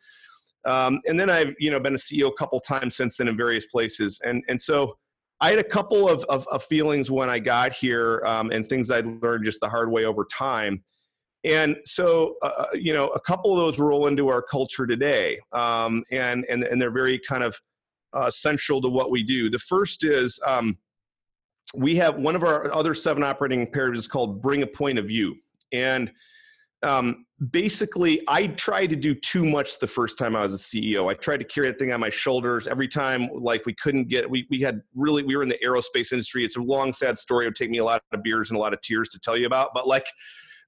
[0.66, 3.36] Um, and then I've you know been a CEO a couple times since then in
[3.36, 4.96] various places, and and so
[5.40, 8.90] I had a couple of of, of feelings when I got here, um, and things
[8.90, 10.82] I'd learned just the hard way over time.
[11.44, 15.38] And so, uh, uh you know, a couple of those roll into our culture today,
[15.52, 17.58] um, and and and they're very kind of
[18.12, 19.50] uh, central to what we do.
[19.50, 20.76] The first is um,
[21.74, 25.36] we have one of our other seven operating imperatives called bring a point of view.
[25.72, 26.10] And
[26.82, 31.10] um, basically, I tried to do too much the first time I was a CEO.
[31.10, 34.28] I tried to carry that thing on my shoulders every time, like we couldn't get,
[34.28, 36.44] we, we had really, we were in the aerospace industry.
[36.44, 37.44] It's a long, sad story.
[37.44, 39.36] It would take me a lot of beers and a lot of tears to tell
[39.36, 40.06] you about, but like,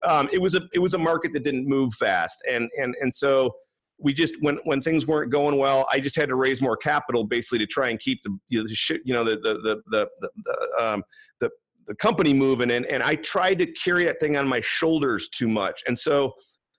[0.05, 2.42] um, it was a, it was a market that didn't move fast.
[2.48, 3.53] And, and, and so,
[3.98, 7.22] we just when when things weren't going well, I just had to raise more capital
[7.25, 8.64] basically to try and keep the you
[9.07, 11.05] know, the the the the the, um,
[11.38, 11.51] the,
[11.87, 15.49] the company moving and and I tried to carry that thing on my shoulders too
[15.49, 15.83] much.
[15.87, 16.33] And so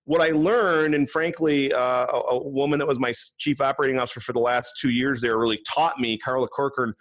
[0.06, 4.20] what I learned, and frankly, uh, a, a, woman that was my chief operating officer
[4.20, 6.94] for the last two years there really taught me, Carla Corcoran,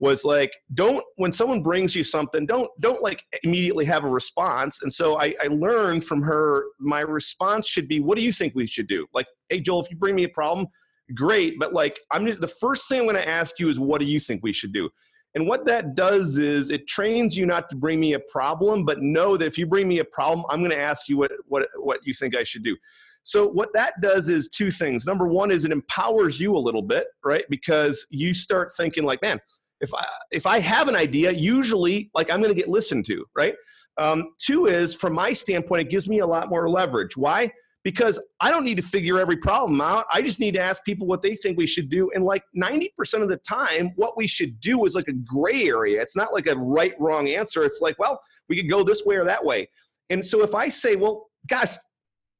[0.00, 4.82] was like don't when someone brings you something don't don't like immediately have a response.
[4.82, 8.54] And so I, I learned from her my response should be what do you think
[8.54, 9.06] we should do?
[9.12, 10.68] Like hey joel if you bring me a problem
[11.14, 14.04] great but like i'm the first thing i'm going to ask you is what do
[14.04, 14.88] you think we should do
[15.34, 19.02] and what that does is it trains you not to bring me a problem but
[19.02, 21.66] know that if you bring me a problem i'm going to ask you what what
[21.76, 22.76] what you think i should do
[23.24, 26.82] so what that does is two things number one is it empowers you a little
[26.82, 29.40] bit right because you start thinking like man
[29.80, 33.24] if I if I have an idea, usually like I'm going to get listened to,
[33.36, 33.54] right?
[33.96, 37.16] Um, two is from my standpoint, it gives me a lot more leverage.
[37.16, 37.50] Why?
[37.84, 40.06] Because I don't need to figure every problem out.
[40.12, 42.10] I just need to ask people what they think we should do.
[42.14, 46.02] And like 90% of the time, what we should do is like a gray area.
[46.02, 47.62] It's not like a right wrong answer.
[47.62, 49.68] It's like, well, we could go this way or that way.
[50.10, 51.76] And so if I say, well, gosh,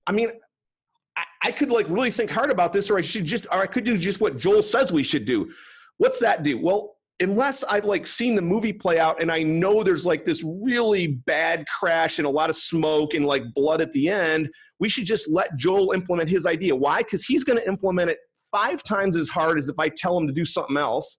[0.07, 0.31] I mean,
[1.16, 3.66] I, I could like really think hard about this, or I should just, or I
[3.66, 5.51] could do just what Joel says we should do.
[5.98, 6.59] What's that do?
[6.59, 10.44] Well, unless I've like seen the movie play out and I know there's like this
[10.44, 14.48] really bad crash and a lot of smoke and like blood at the end,
[14.80, 16.74] we should just let Joel implement his idea.
[16.74, 16.98] Why?
[16.98, 18.18] Because he's going to implement it
[18.50, 21.18] five times as hard as if I tell him to do something else,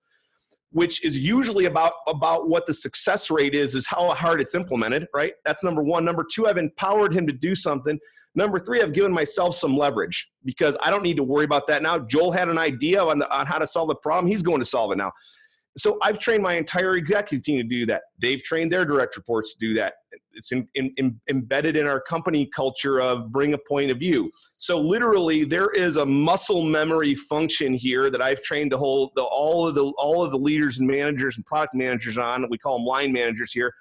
[0.72, 5.08] which is usually about about what the success rate is, is how hard it's implemented.
[5.13, 5.34] Right?
[5.45, 6.06] That's number one.
[6.06, 8.00] Number two, I've empowered him to do something.
[8.36, 11.82] Number three, I've given myself some leverage because I don't need to worry about that
[11.82, 12.00] now.
[12.00, 14.28] Joel had an idea on, the, on how to solve the problem.
[14.28, 15.12] He's going to solve it now.
[15.80, 18.02] So I've trained my entire executive team to do that.
[18.20, 19.94] They've trained their direct reports to do that.
[20.34, 24.30] It's in, in, in, embedded in our company culture of bring a point of view.
[24.58, 29.24] So literally, there is a muscle memory function here that I've trained the whole the,
[29.24, 32.46] all of the all of the leaders and managers and product managers on.
[32.50, 33.74] We call them line managers here.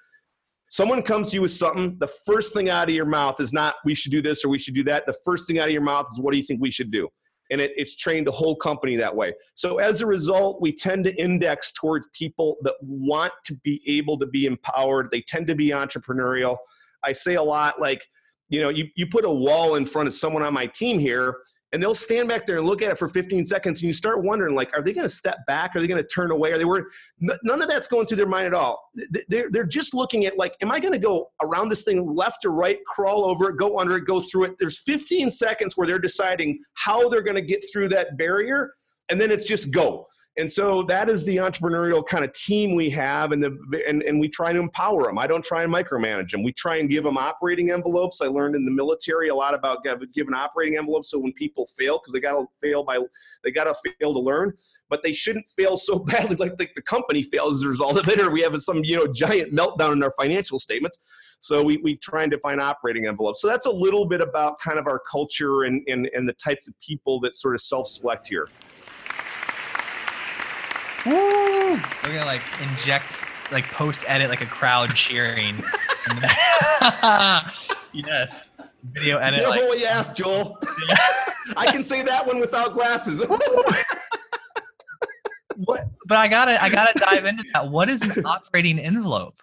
[0.71, 1.97] Someone comes to you with something.
[1.99, 4.59] The first thing out of your mouth is not "we should do this" or "we
[4.59, 6.61] should do that." The first thing out of your mouth is "what do you think
[6.61, 7.09] we should do?"
[7.51, 9.33] And it, it's trained the whole company that way.
[9.55, 14.17] So as a result, we tend to index towards people that want to be able
[14.19, 15.09] to be empowered.
[15.11, 16.57] They tend to be entrepreneurial.
[17.03, 18.05] I say a lot like,
[18.49, 21.37] you know, you, you put a wall in front of someone on my team here
[21.71, 24.23] and they'll stand back there and look at it for 15 seconds and you start
[24.23, 25.75] wondering like are they going to step back?
[25.75, 26.51] Are they going to turn away?
[26.51, 26.85] Are they worried?
[27.19, 28.89] None of that's going through their mind at all.
[29.27, 32.45] They're, they're just looking at like am i going to go around this thing left
[32.45, 34.55] or right crawl over it go under it go through it?
[34.59, 38.73] There's 15 seconds where they're deciding how they're going to get through that barrier
[39.09, 40.07] and then it's just go
[40.39, 44.19] and so that is the entrepreneurial kind of team we have and the and, and
[44.19, 47.03] we try to empower them i don't try and micromanage them we try and give
[47.03, 48.21] them operating envelopes.
[48.21, 51.99] I learned in the military a lot about giving operating envelopes so when people fail
[51.99, 52.99] because they got to fail by
[53.43, 54.53] they got to fail to learn
[54.89, 58.07] but they shouldn't fail so badly like, like the company fails as a result of
[58.07, 60.99] it or we have some you know giant meltdown in our financial statements.
[61.41, 63.41] So we, we try and define operating envelopes.
[63.41, 66.67] So that's a little bit about kind of our culture and, and, and the types
[66.67, 68.49] of people that sort of self-select here
[71.05, 71.75] Woo!
[71.75, 75.55] We're gonna like inject, like post edit, like a crowd cheering.
[77.93, 78.49] yes.
[78.83, 79.41] Video edit.
[79.41, 80.57] Yeah, like, what you asked, Joel.
[81.57, 83.19] I can say that one without glasses.
[85.65, 85.85] what?
[86.07, 87.69] But I gotta, I gotta dive into that.
[87.69, 89.41] What is an operating envelope?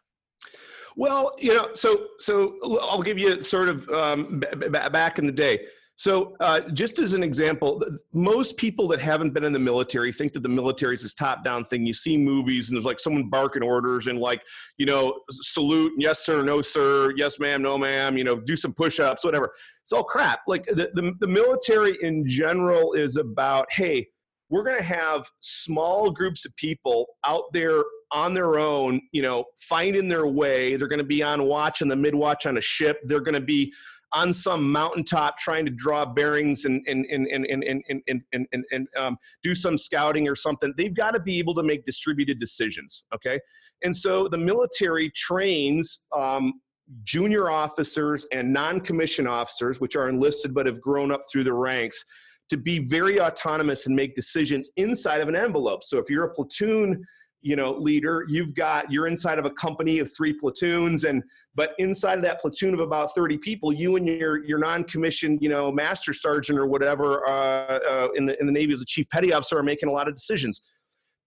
[0.97, 5.27] Well, you know, so so I'll give you sort of um, b- b- back in
[5.27, 5.66] the day.
[5.99, 7.83] So, uh, just as an example,
[8.13, 11.65] most people that haven't been in the military think that the military is this top-down
[11.65, 11.87] thing.
[11.87, 14.43] You see movies, and there's like someone barking orders, and like
[14.77, 18.19] you know, salute, yes sir, no sir, yes ma'am, no ma'am.
[18.19, 19.55] You know, do some push-ups, whatever.
[19.83, 20.41] It's all crap.
[20.47, 24.07] Like the, the, the military in general is about, hey,
[24.51, 27.83] we're going to have small groups of people out there
[28.13, 30.77] on their own, you know, finding their way.
[30.77, 32.99] They're going to be on watch in the mid watch on a ship.
[33.05, 33.73] They're going to be
[34.16, 38.46] on some mountaintop trying to draw bearings and and and and and and and, and,
[38.52, 40.72] and, and um, do some scouting or something.
[40.76, 43.05] They've got to be able to make distributed decisions.
[43.14, 43.38] Okay,
[43.85, 46.07] and so the military trains.
[46.16, 46.55] Um,
[47.02, 52.05] junior officers and non-commissioned officers which are enlisted but have grown up through the ranks
[52.48, 56.33] to be very autonomous and make decisions inside of an envelope so if you're a
[56.33, 57.05] platoon
[57.47, 61.23] you know leader you've got you're inside of a company of three platoons and
[61.55, 65.49] but inside of that platoon of about 30 people you and your your non-commissioned you
[65.49, 69.09] know master sergeant or whatever uh, uh, in the in the navy as a chief
[69.11, 70.63] petty officer are making a lot of decisions.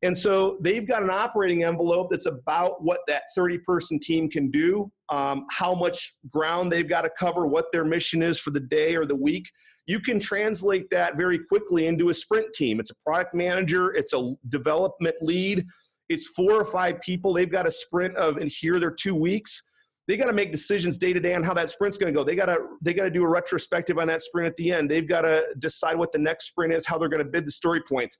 [0.02, 4.50] And so they've got an operating envelope that's about what that 30 person team can
[4.50, 8.62] do um, how much ground they've got to cover what their mission is for the
[8.62, 9.50] day or the week.
[9.88, 12.80] You can translate that very quickly into a sprint team.
[12.80, 15.66] It's a product manager it's a development lead
[16.10, 17.34] it's four or five people.
[17.34, 19.64] They've got a sprint of, and here they're two weeks.
[20.08, 22.24] They got to make decisions day to day on how that sprint's going to go.
[22.24, 24.90] They got to they got to do a retrospective on that sprint at the end.
[24.90, 27.52] They've got to decide what the next sprint is, how they're going to bid the
[27.52, 28.18] story points.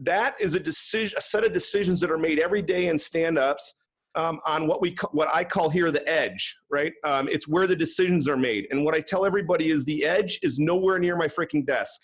[0.00, 3.74] That is a decision, a set of decisions that are made every day in stand-ups
[4.16, 6.56] um, on what we what I call here the edge.
[6.68, 6.94] Right?
[7.04, 8.66] Um, it's where the decisions are made.
[8.72, 12.00] And what I tell everybody is the edge is nowhere near my freaking desk.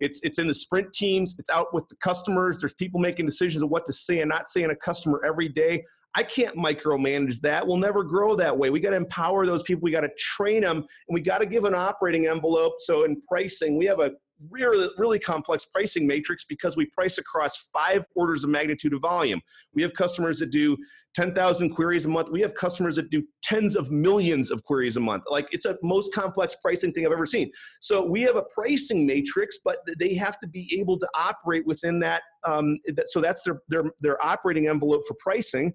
[0.00, 1.34] It's it's in the sprint teams.
[1.38, 2.58] It's out with the customers.
[2.58, 5.48] There's people making decisions of what to say and not say in a customer every
[5.48, 5.84] day.
[6.16, 7.66] I can't micromanage that.
[7.66, 8.70] We'll never grow that way.
[8.70, 9.82] We got to empower those people.
[9.82, 12.74] We got to train them, and we got to give an operating envelope.
[12.78, 14.12] So in pricing, we have a
[14.50, 19.40] really really complex pricing matrix because we price across five orders of magnitude of volume.
[19.74, 20.76] We have customers that do
[21.14, 22.30] 10,000 queries a month.
[22.30, 25.24] We have customers that do tens of millions of queries a month.
[25.28, 27.50] Like it's a most complex pricing thing I've ever seen.
[27.80, 31.98] So we have a pricing matrix, but they have to be able to operate within
[32.00, 32.22] that.
[32.46, 35.72] Um, so that's their, their, their operating envelope for pricing.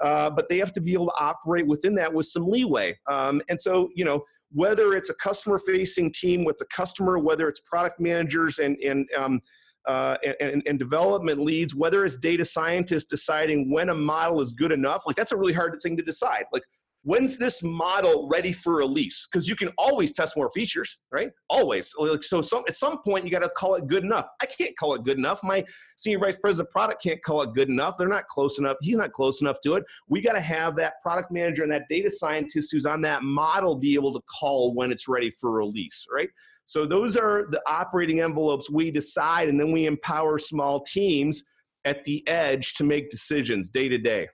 [0.00, 2.96] Uh, but they have to be able to operate within that with some leeway.
[3.10, 4.24] Um, and so, you know,
[4.56, 9.06] whether it's a customer facing team with the customer, whether it's product managers and, and
[9.16, 9.40] um,
[9.86, 14.72] uh, and, and, development leads, whether it's data scientists deciding when a model is good
[14.72, 16.44] enough, like that's a really hard thing to decide.
[16.52, 16.64] Like,
[17.06, 19.28] when's this model ready for release?
[19.30, 21.30] Because you can always test more features, right?
[21.48, 21.94] Always.
[22.22, 24.26] So some, at some point, you got to call it good enough.
[24.42, 25.38] I can't call it good enough.
[25.44, 25.64] My
[25.96, 27.94] senior vice president of product can't call it good enough.
[27.96, 28.76] They're not close enough.
[28.80, 29.84] He's not close enough to it.
[30.08, 33.76] We got to have that product manager and that data scientist who's on that model
[33.76, 36.28] be able to call when it's ready for release, right?
[36.66, 41.44] So those are the operating envelopes we decide, and then we empower small teams
[41.84, 44.26] at the edge to make decisions day to day.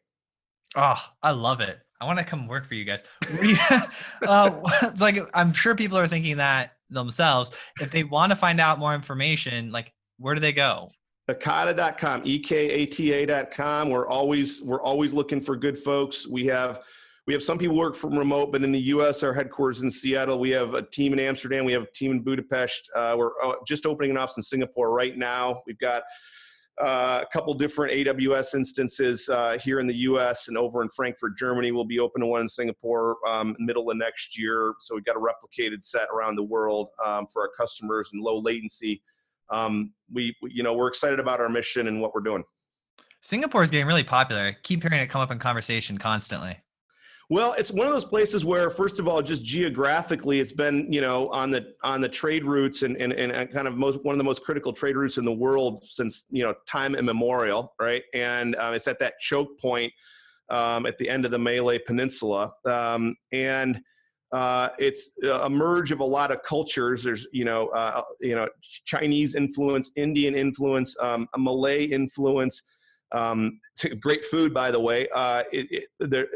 [0.74, 1.80] Oh, I love it.
[2.02, 3.04] I want to come work for you guys.
[4.22, 7.52] uh, it's like I'm sure people are thinking that themselves.
[7.80, 10.90] If they want to find out more information, like where do they go?
[11.30, 13.88] Ekata.com, E-K-A-T-A.com.
[13.88, 16.26] We're always we're always looking for good folks.
[16.26, 16.82] We have
[17.28, 20.40] we have some people work from remote, but in the U.S., our headquarters in Seattle.
[20.40, 21.64] We have a team in Amsterdam.
[21.64, 22.90] We have a team in Budapest.
[22.96, 25.62] Uh, we're uh, just opening an office in Singapore right now.
[25.64, 26.02] We've got
[26.80, 30.48] uh, a couple different AWS instances uh, here in the U.S.
[30.48, 31.70] and over in Frankfurt, Germany.
[31.70, 34.74] We'll be opening one in Singapore um, middle of next year.
[34.80, 38.38] So we've got a replicated set around the world um, for our customers and low
[38.38, 39.02] latency.
[39.50, 42.42] Um, we, you know, we're excited about our mission and what we're doing.
[43.20, 44.42] Singapore is getting really popular.
[44.42, 46.56] I keep hearing it come up in conversation constantly.
[47.32, 51.00] Well, it's one of those places where, first of all, just geographically, it's been you
[51.00, 54.18] know on the on the trade routes and and, and kind of most one of
[54.18, 58.02] the most critical trade routes in the world since you know time immemorial, right?
[58.12, 59.90] And um, it's at that choke point
[60.50, 63.80] um, at the end of the Malay Peninsula, um, and
[64.32, 67.02] uh, it's a merge of a lot of cultures.
[67.02, 68.46] There's you know uh, you know
[68.84, 72.62] Chinese influence, Indian influence, um, a Malay influence.
[73.12, 73.60] Um,
[74.00, 75.08] great food, by the way.
[75.14, 76.28] Uh, it, it,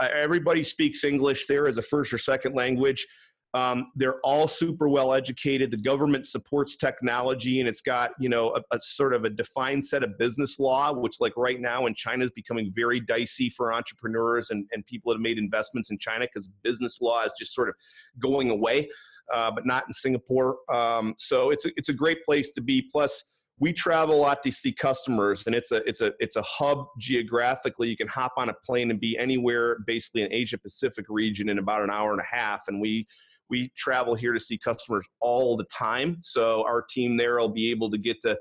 [0.00, 3.06] everybody speaks English there as a first or second language.
[3.54, 5.70] Um, they're all super well educated.
[5.70, 9.84] The government supports technology, and it's got you know a, a, sort of a defined
[9.84, 13.72] set of business law, which like right now in China is becoming very dicey for
[13.72, 17.54] entrepreneurs and, and people that have made investments in China because business law is just
[17.54, 17.74] sort of
[18.18, 18.86] going away,
[19.32, 20.58] uh, but not in Singapore.
[20.70, 22.82] Um, so it's a, it's a great place to be.
[22.92, 23.24] Plus
[23.60, 26.86] we travel a lot to see customers and it's a it's a it's a hub
[26.98, 27.88] geographically.
[27.88, 31.58] You can hop on a plane and be anywhere basically in asia pacific region in
[31.58, 33.06] about an hour and a half and we
[33.50, 36.18] we travel here to see customers all the time.
[36.20, 38.36] So our team there will be able to get to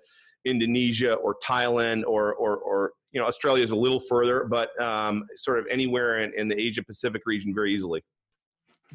[0.46, 5.26] indonesia or thailand or or, or you know australia is a little further but um,
[5.36, 8.04] sort of anywhere in, in the asia pacific region very easily.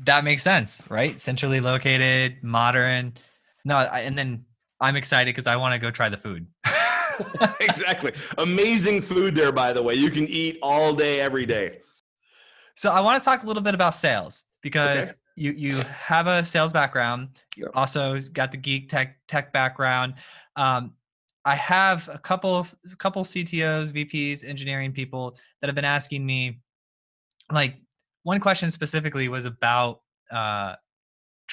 [0.05, 1.19] That makes sense right?
[1.19, 3.15] Centrally located modern.
[3.65, 4.45] No and then
[4.83, 6.47] I'm excited because I want to go try the food.
[7.61, 8.13] exactly.
[8.39, 9.95] Amazing food there, by the way.
[9.95, 11.79] You can eat all day, every day.
[12.75, 15.19] So I want to talk a little bit about sales because Okay.
[15.37, 17.29] you you have a sales background.
[17.57, 17.73] You Yep.
[17.75, 20.15] also got the geek tech tech background.
[20.57, 20.95] Um,
[21.45, 26.61] I have a couple a couple CTOs, VPs, engineering people that have been asking me,
[27.53, 27.77] like
[28.25, 30.75] one question specifically was about uh,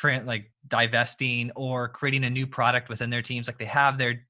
[0.04, 3.47] like divesting or creating a new product within their teams.
[3.47, 4.26] Like they have their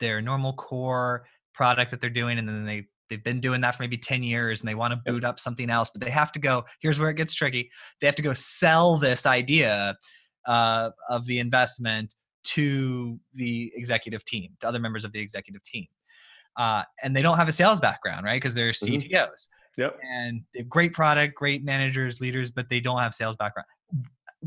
[0.00, 3.82] their normal core product that they're doing, and then they they've been doing that for
[3.82, 6.38] maybe 10 years and they want to boot up something else but they have to
[6.38, 9.96] go here's where it gets tricky they have to go sell this idea
[10.46, 15.86] uh, of the investment to the executive team to other members of the executive team
[16.56, 19.98] uh, and they don't have a sales background right because they're ctos Yep.
[20.08, 23.66] and they have great product great managers leaders but they don't have sales background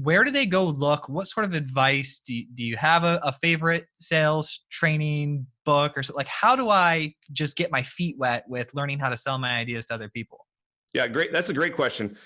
[0.03, 3.19] where do they go look what sort of advice do you, do you have a,
[3.23, 8.15] a favorite sales training book or so like how do i just get my feet
[8.19, 10.45] wet with learning how to sell my ideas to other people
[10.93, 11.31] Yeah, great.
[11.31, 12.17] That's a great question.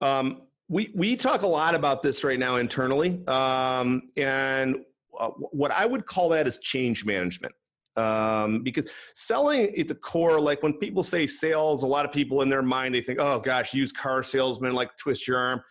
[0.00, 4.76] Um, we we talk a lot about this right now internally, um, and
[5.18, 7.54] uh, what I would call that is change management.
[7.96, 12.42] Um, because selling at the core, like when people say sales, a lot of people
[12.42, 15.62] in their mind they think, "Oh gosh, used car salesman, like twist your arm."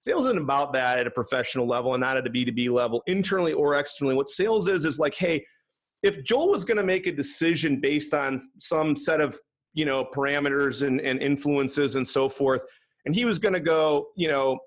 [0.00, 3.52] Sales isn't about that at a professional level and not at a B2B level, internally
[3.52, 4.16] or externally.
[4.16, 5.44] What sales is is like, hey,
[6.02, 9.38] if Joel was going to make a decision based on some set of
[9.74, 12.64] you know parameters and, and influences and so forth
[13.06, 14.58] and he was going to go you know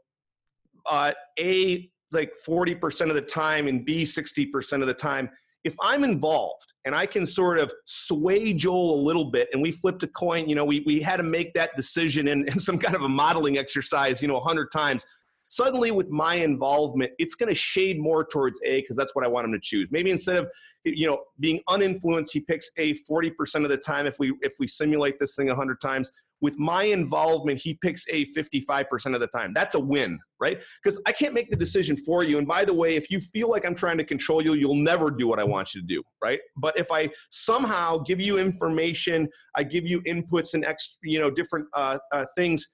[0.90, 5.30] uh, a like 40% of the time and b 60% of the time
[5.64, 9.72] if i'm involved and i can sort of sway joel a little bit and we
[9.72, 12.78] flipped a coin you know we, we had to make that decision in, in some
[12.78, 15.06] kind of a modeling exercise you know 100 times
[15.54, 19.28] suddenly with my involvement it's going to shade more towards a because that's what i
[19.28, 19.88] want him to choose.
[19.92, 20.48] Maybe instead of
[20.84, 24.68] you know being uninfluenced he picks a 40% of the time if we if we
[24.68, 26.12] simulate this thing 100 times.
[26.42, 29.54] With my involvement he picks a 55% of the time.
[29.56, 30.62] That's a win right?
[30.84, 32.38] Because i can't make the decision for you.
[32.38, 35.12] And by the way if you feel like i'm trying to control you you'll never
[35.12, 36.40] do what i want you to do right?
[36.58, 41.30] But if i somehow give you information i give you inputs and ex, you know
[41.30, 42.68] different uh, uh, things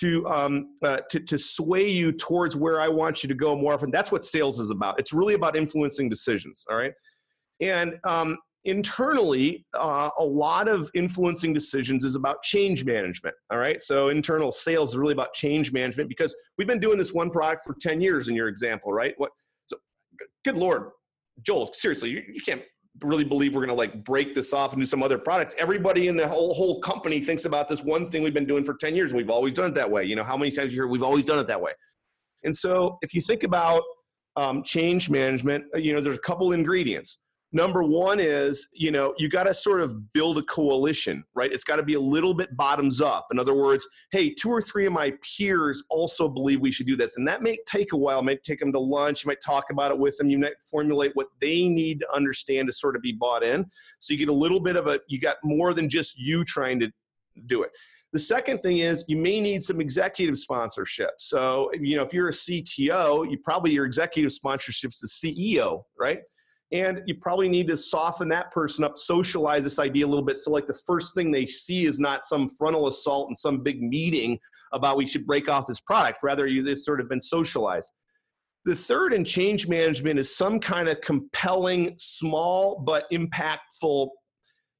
[0.00, 3.74] to um, uh, to to sway you towards where I want you to go more
[3.74, 3.90] often.
[3.90, 4.98] That's what sales is about.
[4.98, 6.64] It's really about influencing decisions.
[6.70, 6.92] All right,
[7.60, 13.34] and um, internally, uh, a lot of influencing decisions is about change management.
[13.50, 17.12] All right, so internal sales is really about change management because we've been doing this
[17.12, 18.28] one product for ten years.
[18.28, 19.14] In your example, right?
[19.16, 19.30] What?
[19.66, 19.76] So,
[20.44, 20.90] good lord,
[21.42, 22.62] Joel, seriously, you, you can't
[23.02, 25.54] really believe we're going to like break this off and do some other product.
[25.58, 28.74] Everybody in the whole whole company thinks about this one thing we've been doing for
[28.74, 30.04] 10 years we've always done it that way.
[30.04, 31.72] You know, how many times you hear we've always done it that way.
[32.44, 33.82] And so if you think about
[34.36, 37.18] um, change management, uh, you know, there's a couple ingredients.
[37.56, 41.50] Number one is, you know, you got to sort of build a coalition, right?
[41.50, 43.28] It's got to be a little bit bottoms up.
[43.32, 46.96] In other words, hey, two or three of my peers also believe we should do
[46.96, 47.16] this.
[47.16, 48.18] And that may take a while.
[48.18, 49.24] It might take them to lunch.
[49.24, 50.28] You might talk about it with them.
[50.28, 53.64] You might formulate what they need to understand to sort of be bought in.
[54.00, 56.78] So you get a little bit of a, you got more than just you trying
[56.80, 56.92] to
[57.46, 57.70] do it.
[58.12, 61.12] The second thing is you may need some executive sponsorship.
[61.16, 66.20] So, you know, if you're a CTO, you probably your executive sponsorship's the CEO, right?
[66.72, 70.38] And you probably need to soften that person up, socialize this idea a little bit.
[70.38, 73.80] So, like the first thing they see is not some frontal assault and some big
[73.80, 74.38] meeting
[74.72, 76.18] about we should break off this product.
[76.22, 77.90] Rather, you it's sort of been socialized.
[78.64, 84.08] The third in change management is some kind of compelling, small but impactful,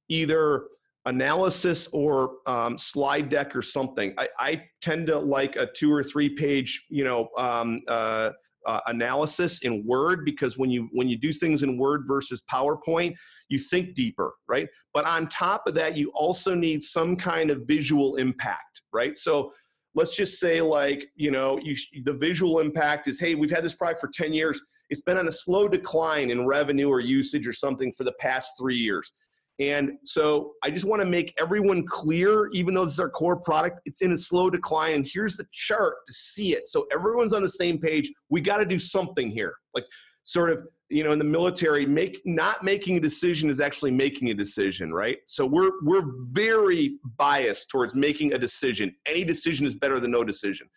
[0.09, 0.65] either
[1.07, 4.13] analysis or um, slide deck or something.
[4.17, 8.31] I, I, tend to like a two or three page, you know, um, uh,
[8.67, 13.15] uh, analysis in Word because when you when you do things in Word versus PowerPoint,
[13.49, 14.67] you think deeper, right?
[14.93, 19.17] But on top of that, you also need some kind of visual impact, right?
[19.17, 19.53] So
[19.95, 23.73] let's just say like you know you, the visual impact is hey we've had this
[23.73, 27.53] product for 10 years it's been on a slow decline in revenue or usage or
[27.53, 29.11] something for the past three years
[29.59, 33.35] and so i just want to make everyone clear even though this is our core
[33.35, 34.95] product it's in a slow decline.
[34.95, 36.67] And here's the chart to see it.
[36.67, 38.11] So everyone's on the same page.
[38.29, 39.55] We got to do something here.
[39.73, 39.85] Like
[40.23, 44.29] sort of you know in the military make not making a decision is actually making
[44.29, 45.17] a decision right?
[45.25, 48.93] So we're we're very biased towards making a decision.
[49.05, 50.67] Any decision is better than no decision.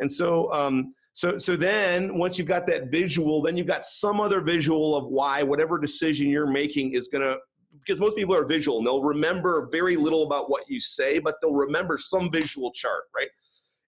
[0.00, 4.20] And so um so so then once you've got that visual then you've got some
[4.20, 7.36] other visual of why whatever decision you're making is going to
[7.86, 11.36] because most people are visual and they'll remember very little about what you say but
[11.40, 13.28] they'll remember some visual chart right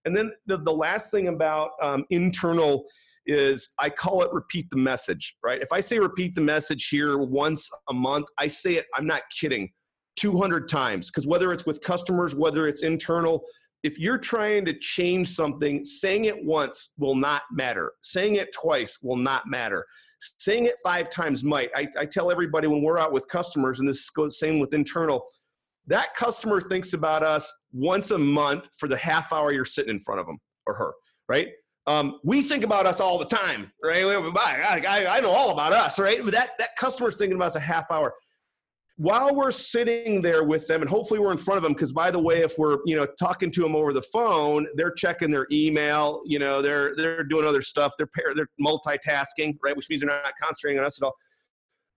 [0.04, 2.86] and then the, the last thing about um, internal
[3.28, 5.60] is I call it repeat the message, right?
[5.60, 9.22] If I say repeat the message here once a month, I say it, I'm not
[9.38, 9.70] kidding,
[10.16, 11.10] 200 times.
[11.10, 13.42] Because whether it's with customers, whether it's internal,
[13.82, 17.92] if you're trying to change something, saying it once will not matter.
[18.02, 19.84] Saying it twice will not matter.
[20.20, 21.70] Saying it five times might.
[21.76, 25.24] I, I tell everybody when we're out with customers, and this goes same with internal,
[25.86, 30.00] that customer thinks about us once a month for the half hour you're sitting in
[30.00, 30.92] front of them or her,
[31.28, 31.48] right?
[31.86, 34.04] Um, we think about us all the time, right?
[34.04, 36.22] I, I, I know all about us, right?
[36.22, 38.12] But that, that customer's thinking about us a half hour
[38.98, 42.10] while we're sitting there with them and hopefully we're in front of them because by
[42.10, 45.46] the way if we're you know talking to them over the phone they're checking their
[45.52, 49.76] email you know they're they're doing other stuff they're they're multitasking right?
[49.76, 51.14] Which means they're not concentrating on us at all.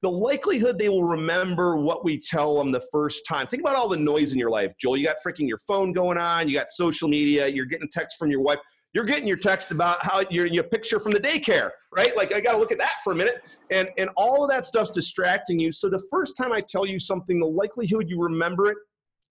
[0.04, 3.48] The likelihood they will remember what we tell them the first time.
[3.48, 4.74] Think about all the noise in your life.
[4.80, 8.18] Joel you got freaking your phone going on you got social media you're getting text
[8.20, 8.60] from your wife
[8.94, 12.16] you're getting your text about how your, your picture from the daycare, right?
[12.16, 14.66] Like I got to look at that for a minute, and and all of that
[14.66, 15.72] stuff's distracting you.
[15.72, 18.78] So the first time I tell you something, the likelihood you remember it,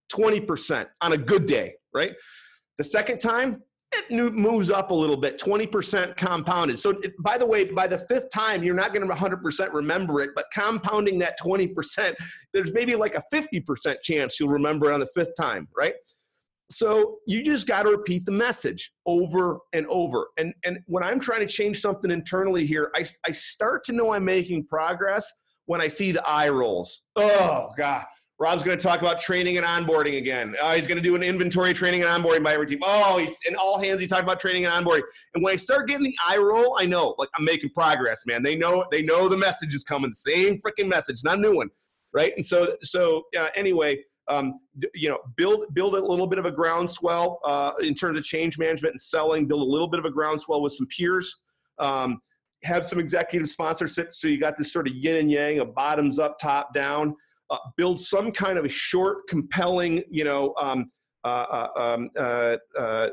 [0.08, 2.12] twenty percent on a good day, right?
[2.78, 6.78] The second time, it moves up a little bit, 20% compounded.
[6.78, 10.20] So, it, by the way, by the fifth time, you're not going to 100% remember
[10.20, 12.14] it, but compounding that 20%,
[12.54, 15.94] there's maybe like a 50% chance you'll remember it on the fifth time, right?
[16.70, 20.28] So you just got to repeat the message over and over.
[20.38, 24.12] And and when i'm trying to change something internally here i, I start to know
[24.12, 25.30] i'm making progress
[25.66, 27.02] when i see the eye rolls.
[27.16, 28.04] Oh god.
[28.38, 30.56] Rob's going to talk about training and onboarding again.
[30.62, 32.78] Uh, he's going to do an inventory training and onboarding by every team.
[32.82, 35.02] Oh he's in all hands he talked about training and onboarding.
[35.34, 38.42] And when i start getting the eye roll i know like i'm making progress man.
[38.42, 41.70] They know they know the message is coming same freaking message not a new one
[42.12, 42.32] right?
[42.36, 43.98] And so so uh, anyway
[44.30, 44.60] um,
[44.94, 48.58] you know, build build a little bit of a groundswell uh, in terms of change
[48.58, 49.46] management and selling.
[49.46, 51.40] Build a little bit of a groundswell with some peers.
[51.78, 52.20] Um,
[52.62, 56.18] have some executive sponsorship, so you got this sort of yin and yang, a bottoms
[56.18, 57.14] up, top down.
[57.48, 60.90] Uh, build some kind of a short, compelling, you know, um,
[61.24, 63.08] uh, uh um, uh, uh,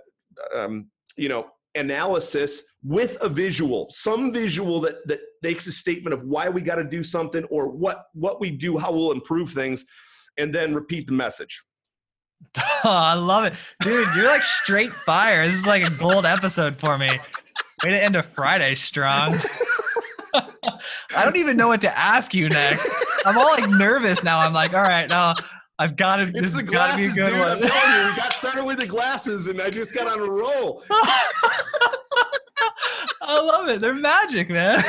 [0.54, 6.24] um, you know, analysis with a visual, some visual that that makes a statement of
[6.24, 9.86] why we got to do something or what what we do, how we'll improve things
[10.38, 11.64] and then repeat the message.
[12.84, 13.54] Oh, I love it.
[13.82, 15.46] Dude, you're like straight fire.
[15.46, 17.20] This is like a gold episode for me.
[17.84, 19.36] Way to end a Friday strong.
[20.34, 22.88] I don't even know what to ask you next.
[23.26, 24.40] I'm all like nervous now.
[24.40, 25.36] I'm like, all right, now
[25.80, 26.26] I've got to.
[26.28, 27.50] This has got to be a good dude, one.
[27.50, 30.32] I'm telling you, we got started with the glasses, and I just got on a
[30.32, 30.84] roll.
[33.22, 33.82] I love it.
[33.82, 34.84] They're magic, man.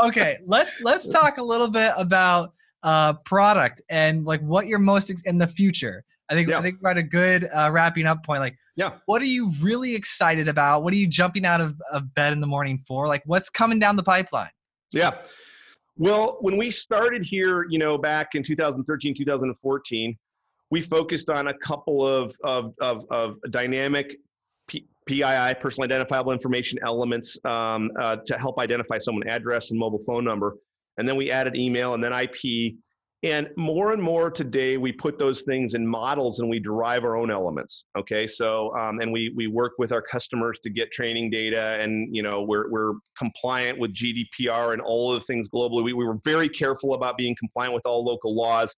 [0.00, 2.53] okay, let's let's talk a little bit about
[2.84, 6.04] uh, product and like what you're most ex- in the future.
[6.30, 6.58] I think yeah.
[6.58, 8.40] I think we're at a good uh, wrapping up point.
[8.40, 10.82] Like, yeah, what are you really excited about?
[10.82, 13.08] What are you jumping out of, of bed in the morning for?
[13.08, 14.50] Like, what's coming down the pipeline?
[14.92, 15.22] Yeah.
[15.96, 20.16] Well, when we started here, you know, back in 2013, 2014,
[20.70, 24.16] we focused on a couple of of of, of dynamic
[24.66, 30.00] P- PII, personal identifiable information elements, um, uh, to help identify someone address and mobile
[30.06, 30.56] phone number
[30.98, 32.74] and then we added email and then IP.
[33.22, 37.16] And more and more today, we put those things in models and we derive our
[37.16, 37.86] own elements.
[37.96, 42.14] Okay, so um, and we we work with our customers to get training data, and
[42.14, 45.82] you know we're we're compliant with GDPR and all of the things globally.
[45.82, 48.76] We, we were very careful about being compliant with all local laws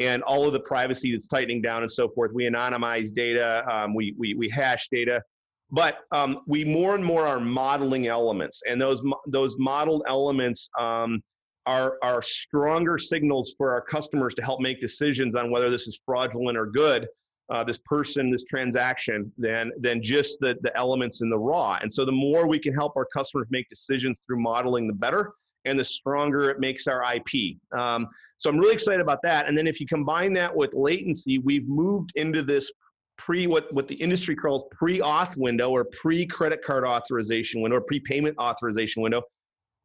[0.00, 2.32] and all of the privacy that's tightening down and so forth.
[2.32, 5.22] We anonymize data, um, we, we we hash data,
[5.70, 11.22] but um, we more and more are modeling elements, and those those modeled elements um,
[11.66, 16.00] are, are stronger signals for our customers to help make decisions on whether this is
[16.04, 17.06] fraudulent or good,
[17.50, 21.78] uh, this person, this transaction, than, than just the, the elements in the raw.
[21.82, 25.32] And so the more we can help our customers make decisions through modeling, the better,
[25.66, 27.56] and the stronger it makes our IP.
[27.76, 28.08] Um,
[28.38, 29.46] so I'm really excited about that.
[29.46, 32.72] And then if you combine that with latency, we've moved into this
[33.18, 38.36] pre what, what the industry calls pre-auth window or pre-credit card authorization window or prepayment
[38.38, 39.22] authorization window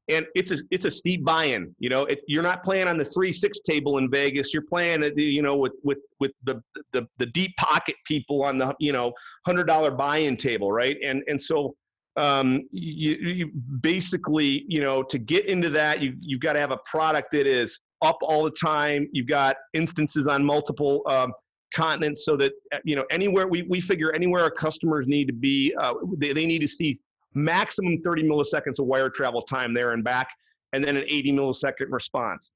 [0.09, 1.73] and it's a it's a steep buy-in.
[1.79, 4.53] You know, it, you're not playing on the three six table in Vegas.
[4.53, 6.61] You're playing, you know, with with with the,
[6.93, 9.13] the the deep pocket people on the you know
[9.45, 10.97] hundred dollar buy-in table, right?
[11.03, 11.75] And and so
[12.17, 13.51] um, you, you
[13.81, 17.47] basically you know to get into that you you've got to have a product that
[17.47, 19.07] is up all the time.
[19.11, 21.01] You've got instances on multiple.
[21.07, 21.33] Um,
[21.73, 22.53] continents so that
[22.85, 26.45] you know anywhere we, we figure anywhere our customers need to be uh, they, they
[26.45, 26.97] need to see
[27.35, 30.29] maximum 30 milliseconds of wire travel time there and back,
[30.73, 32.51] and then an 80 millisecond response.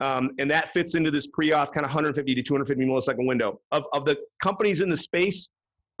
[0.00, 3.60] Um, and that fits into this pre-auth kind of 150 to 250 millisecond window.
[3.70, 5.48] Of, of the companies in the space,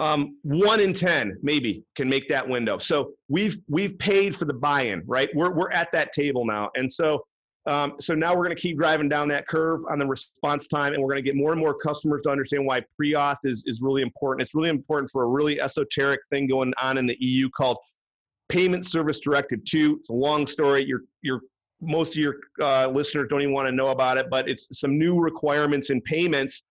[0.00, 2.78] um, one in ten maybe can make that window.
[2.78, 5.28] So we've we've paid for the buy-in, right?
[5.34, 7.24] We're we're at that table now, and so
[7.66, 10.94] um, so now we're going to keep driving down that curve on the response time,
[10.94, 13.80] and we're going to get more and more customers to understand why pre-auth is is
[13.80, 14.42] really important.
[14.42, 17.76] It's really important for a really esoteric thing going on in the EU called
[18.52, 19.96] Payment Service Directive 2.
[20.00, 20.84] It's a long story.
[20.84, 21.40] Your your
[21.80, 24.98] most of your uh, listeners don't even want to know about it, but it's some
[24.98, 26.62] new requirements in payments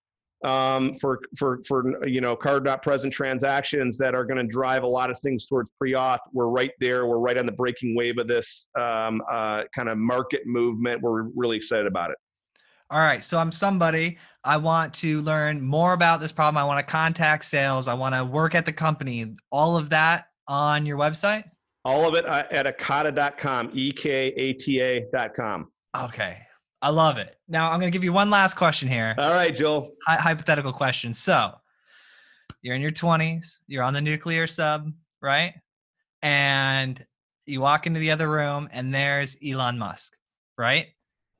[0.45, 4.83] um, for for for you know card not present transactions that are going to drive
[4.83, 6.19] a lot of things towards pre-auth.
[6.31, 7.07] We're right there.
[7.07, 11.01] We're right on the breaking wave of this um, uh, kind of market movement.
[11.01, 12.17] We're really excited about it.
[12.91, 14.19] All right, so I'm somebody.
[14.43, 16.61] I want to learn more about this problem.
[16.61, 17.87] I want to contact sales.
[17.87, 19.33] I want to work at the company.
[19.51, 21.45] All of that on your website.
[21.83, 25.71] All of it uh, at ekata.com, E K A T A.com.
[25.97, 26.37] Okay.
[26.83, 27.37] I love it.
[27.47, 29.13] Now I'm going to give you one last question here.
[29.17, 29.91] All right, Joel.
[30.07, 31.13] Hy- hypothetical question.
[31.13, 31.53] So
[32.63, 35.53] you're in your 20s, you're on the nuclear sub, right?
[36.21, 37.03] And
[37.45, 40.15] you walk into the other room and there's Elon Musk,
[40.57, 40.87] right?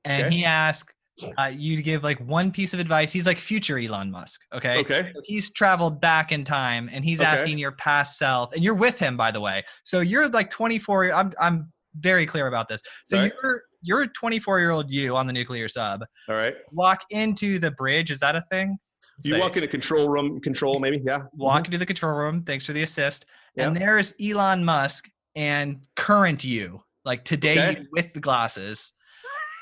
[0.06, 0.36] And Okay.
[0.36, 0.94] he asks
[1.38, 3.12] uh, you give like one piece of advice.
[3.12, 4.78] He's like future Elon Musk, okay?
[4.80, 5.12] Okay.
[5.16, 7.30] So he's traveled back in time and he's Okay.
[7.30, 11.12] asking your past self and you're with him by the way so you're like 24
[11.14, 13.32] i'm i'm very clear about this so Right.
[13.44, 16.56] you're you're 24 year old you on the nuclear sub All right.
[16.72, 18.78] walk into the bridge is that a thing
[19.24, 21.24] You Say, walk in a control room, control maybe, yeah.
[21.34, 23.68] walk into the control room thanks for the assist Yeah.
[23.68, 27.86] and there's elon musk and current you like today Okay.
[27.92, 28.94] with the glasses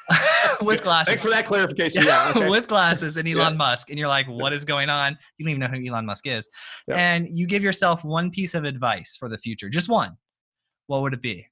[0.62, 2.03] with glasses Thanks for that clarification.
[2.03, 2.34] Yeah.
[2.36, 2.49] okay.
[2.49, 3.57] with glasses and Elon Yeah.
[3.57, 5.18] Musk, and you're like, what is going on?
[5.38, 6.49] You don't even know who Elon Musk is.
[6.88, 6.95] Yeah.
[6.95, 10.18] And you give yourself one piece of advice for the future, just one.
[10.88, 11.45] What would it be?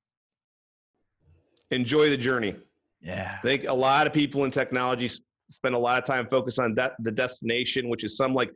[1.72, 2.56] Enjoy the journey.
[3.02, 3.38] Yeah.
[3.38, 5.10] I think a lot of people in technology
[5.50, 8.52] spend a lot of time focused on that the destination, which is some like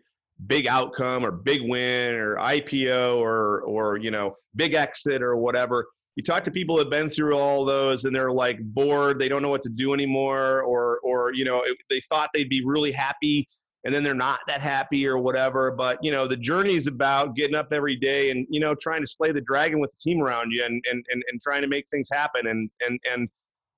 [0.48, 5.88] big outcome or big win or IPO or or you know big exit or whatever.
[6.16, 9.30] You talk to people that have been through all those and they're like bored, they
[9.30, 12.64] don't know what to do anymore, or or you know it- they thought they'd be
[12.66, 13.48] really happy
[13.84, 15.72] and then they're not that happy or whatever.
[15.72, 19.02] But you know the journey is about getting up every day and you know trying
[19.02, 21.68] to slay the dragon with the team around you and and and, and trying to
[21.68, 23.30] make things happen and and and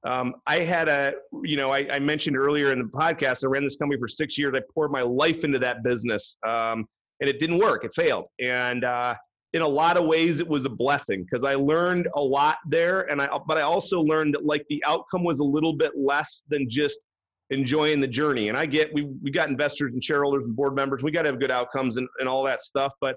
[0.06, 1.14] um, I had a,
[1.44, 4.38] you know, I, I mentioned earlier in the podcast, I ran this company for six
[4.38, 4.54] years.
[4.54, 6.86] I poured my life into that business, um,
[7.22, 7.86] and it didn't work.
[7.86, 8.26] It failed.
[8.42, 9.16] And uh,
[9.54, 13.01] in a lot of ways, it was a blessing because I learned a lot there.
[13.12, 16.43] And I, but I also learned that like the outcome was a little bit less
[16.49, 16.99] than just
[17.51, 18.49] enjoying the journey.
[18.49, 21.04] And I get we we got investors and shareholders and board members.
[21.04, 22.93] We got to have good outcomes and, and all that stuff.
[22.99, 23.16] But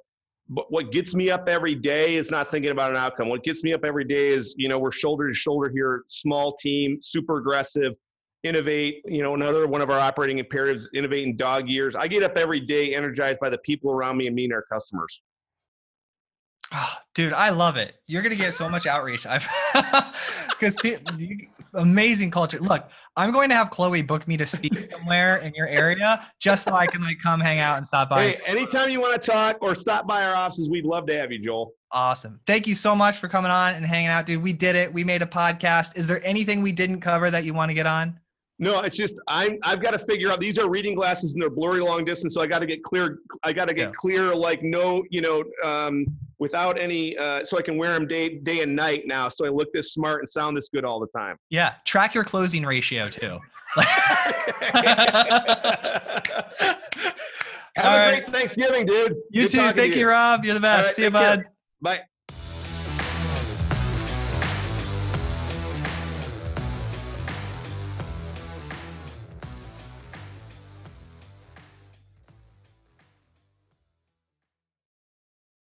[0.49, 3.29] but what gets me up every day is not thinking about an outcome.
[3.29, 6.57] What gets me up every day is, you know, we're shoulder to shoulder here, small
[6.57, 7.95] team, super aggressive,
[8.45, 9.03] innovate.
[9.07, 11.97] You know, another one of our operating imperatives, innovate in dog years.
[11.97, 15.23] I get up every day energized by the people around me and meeting our customers.
[16.73, 17.95] Oh, dude, I love it.
[18.07, 19.27] You're gonna get so much outreach.
[19.27, 19.47] I've
[20.59, 20.77] because
[21.77, 22.59] amazing culture.
[22.59, 26.65] Look, I'm going to have Chloe book me to speak somewhere in your area just
[26.65, 28.23] so I can like come hang out and stop by.
[28.23, 31.31] Hey, anytime you want to talk or stop by our offices, we'd love to have
[31.31, 31.73] you, Joel.
[31.93, 32.41] Awesome.
[32.47, 34.43] Thank you so much for coming on and hanging out, dude.
[34.43, 34.93] We did it.
[34.93, 35.97] We made a podcast.
[35.97, 38.19] Is there anything we didn't cover that you want to get on?
[38.59, 41.51] No, it's just I'm I've got to figure out these are reading glasses and they're
[41.51, 43.19] blurry long distance, so I got to get clear.
[43.43, 43.93] I got to get Yeah.
[43.99, 46.07] clear, like no, you know, um,
[46.39, 49.51] without any, uh, so I can wear them day day and night now, so I
[49.51, 51.37] look this smart and sound this good all the time.
[51.51, 51.75] Yeah.
[51.85, 53.39] Track your closing ratio too.
[57.77, 58.25] Have All a right.
[58.25, 59.17] great Thanksgiving, dude.
[59.31, 59.59] You Good too.
[59.59, 60.45] talking to Thank you, Rob.
[60.47, 60.87] You're the best.
[60.87, 61.37] right, See you, take care.
[61.37, 61.45] bud.
[61.83, 62.01] Bye.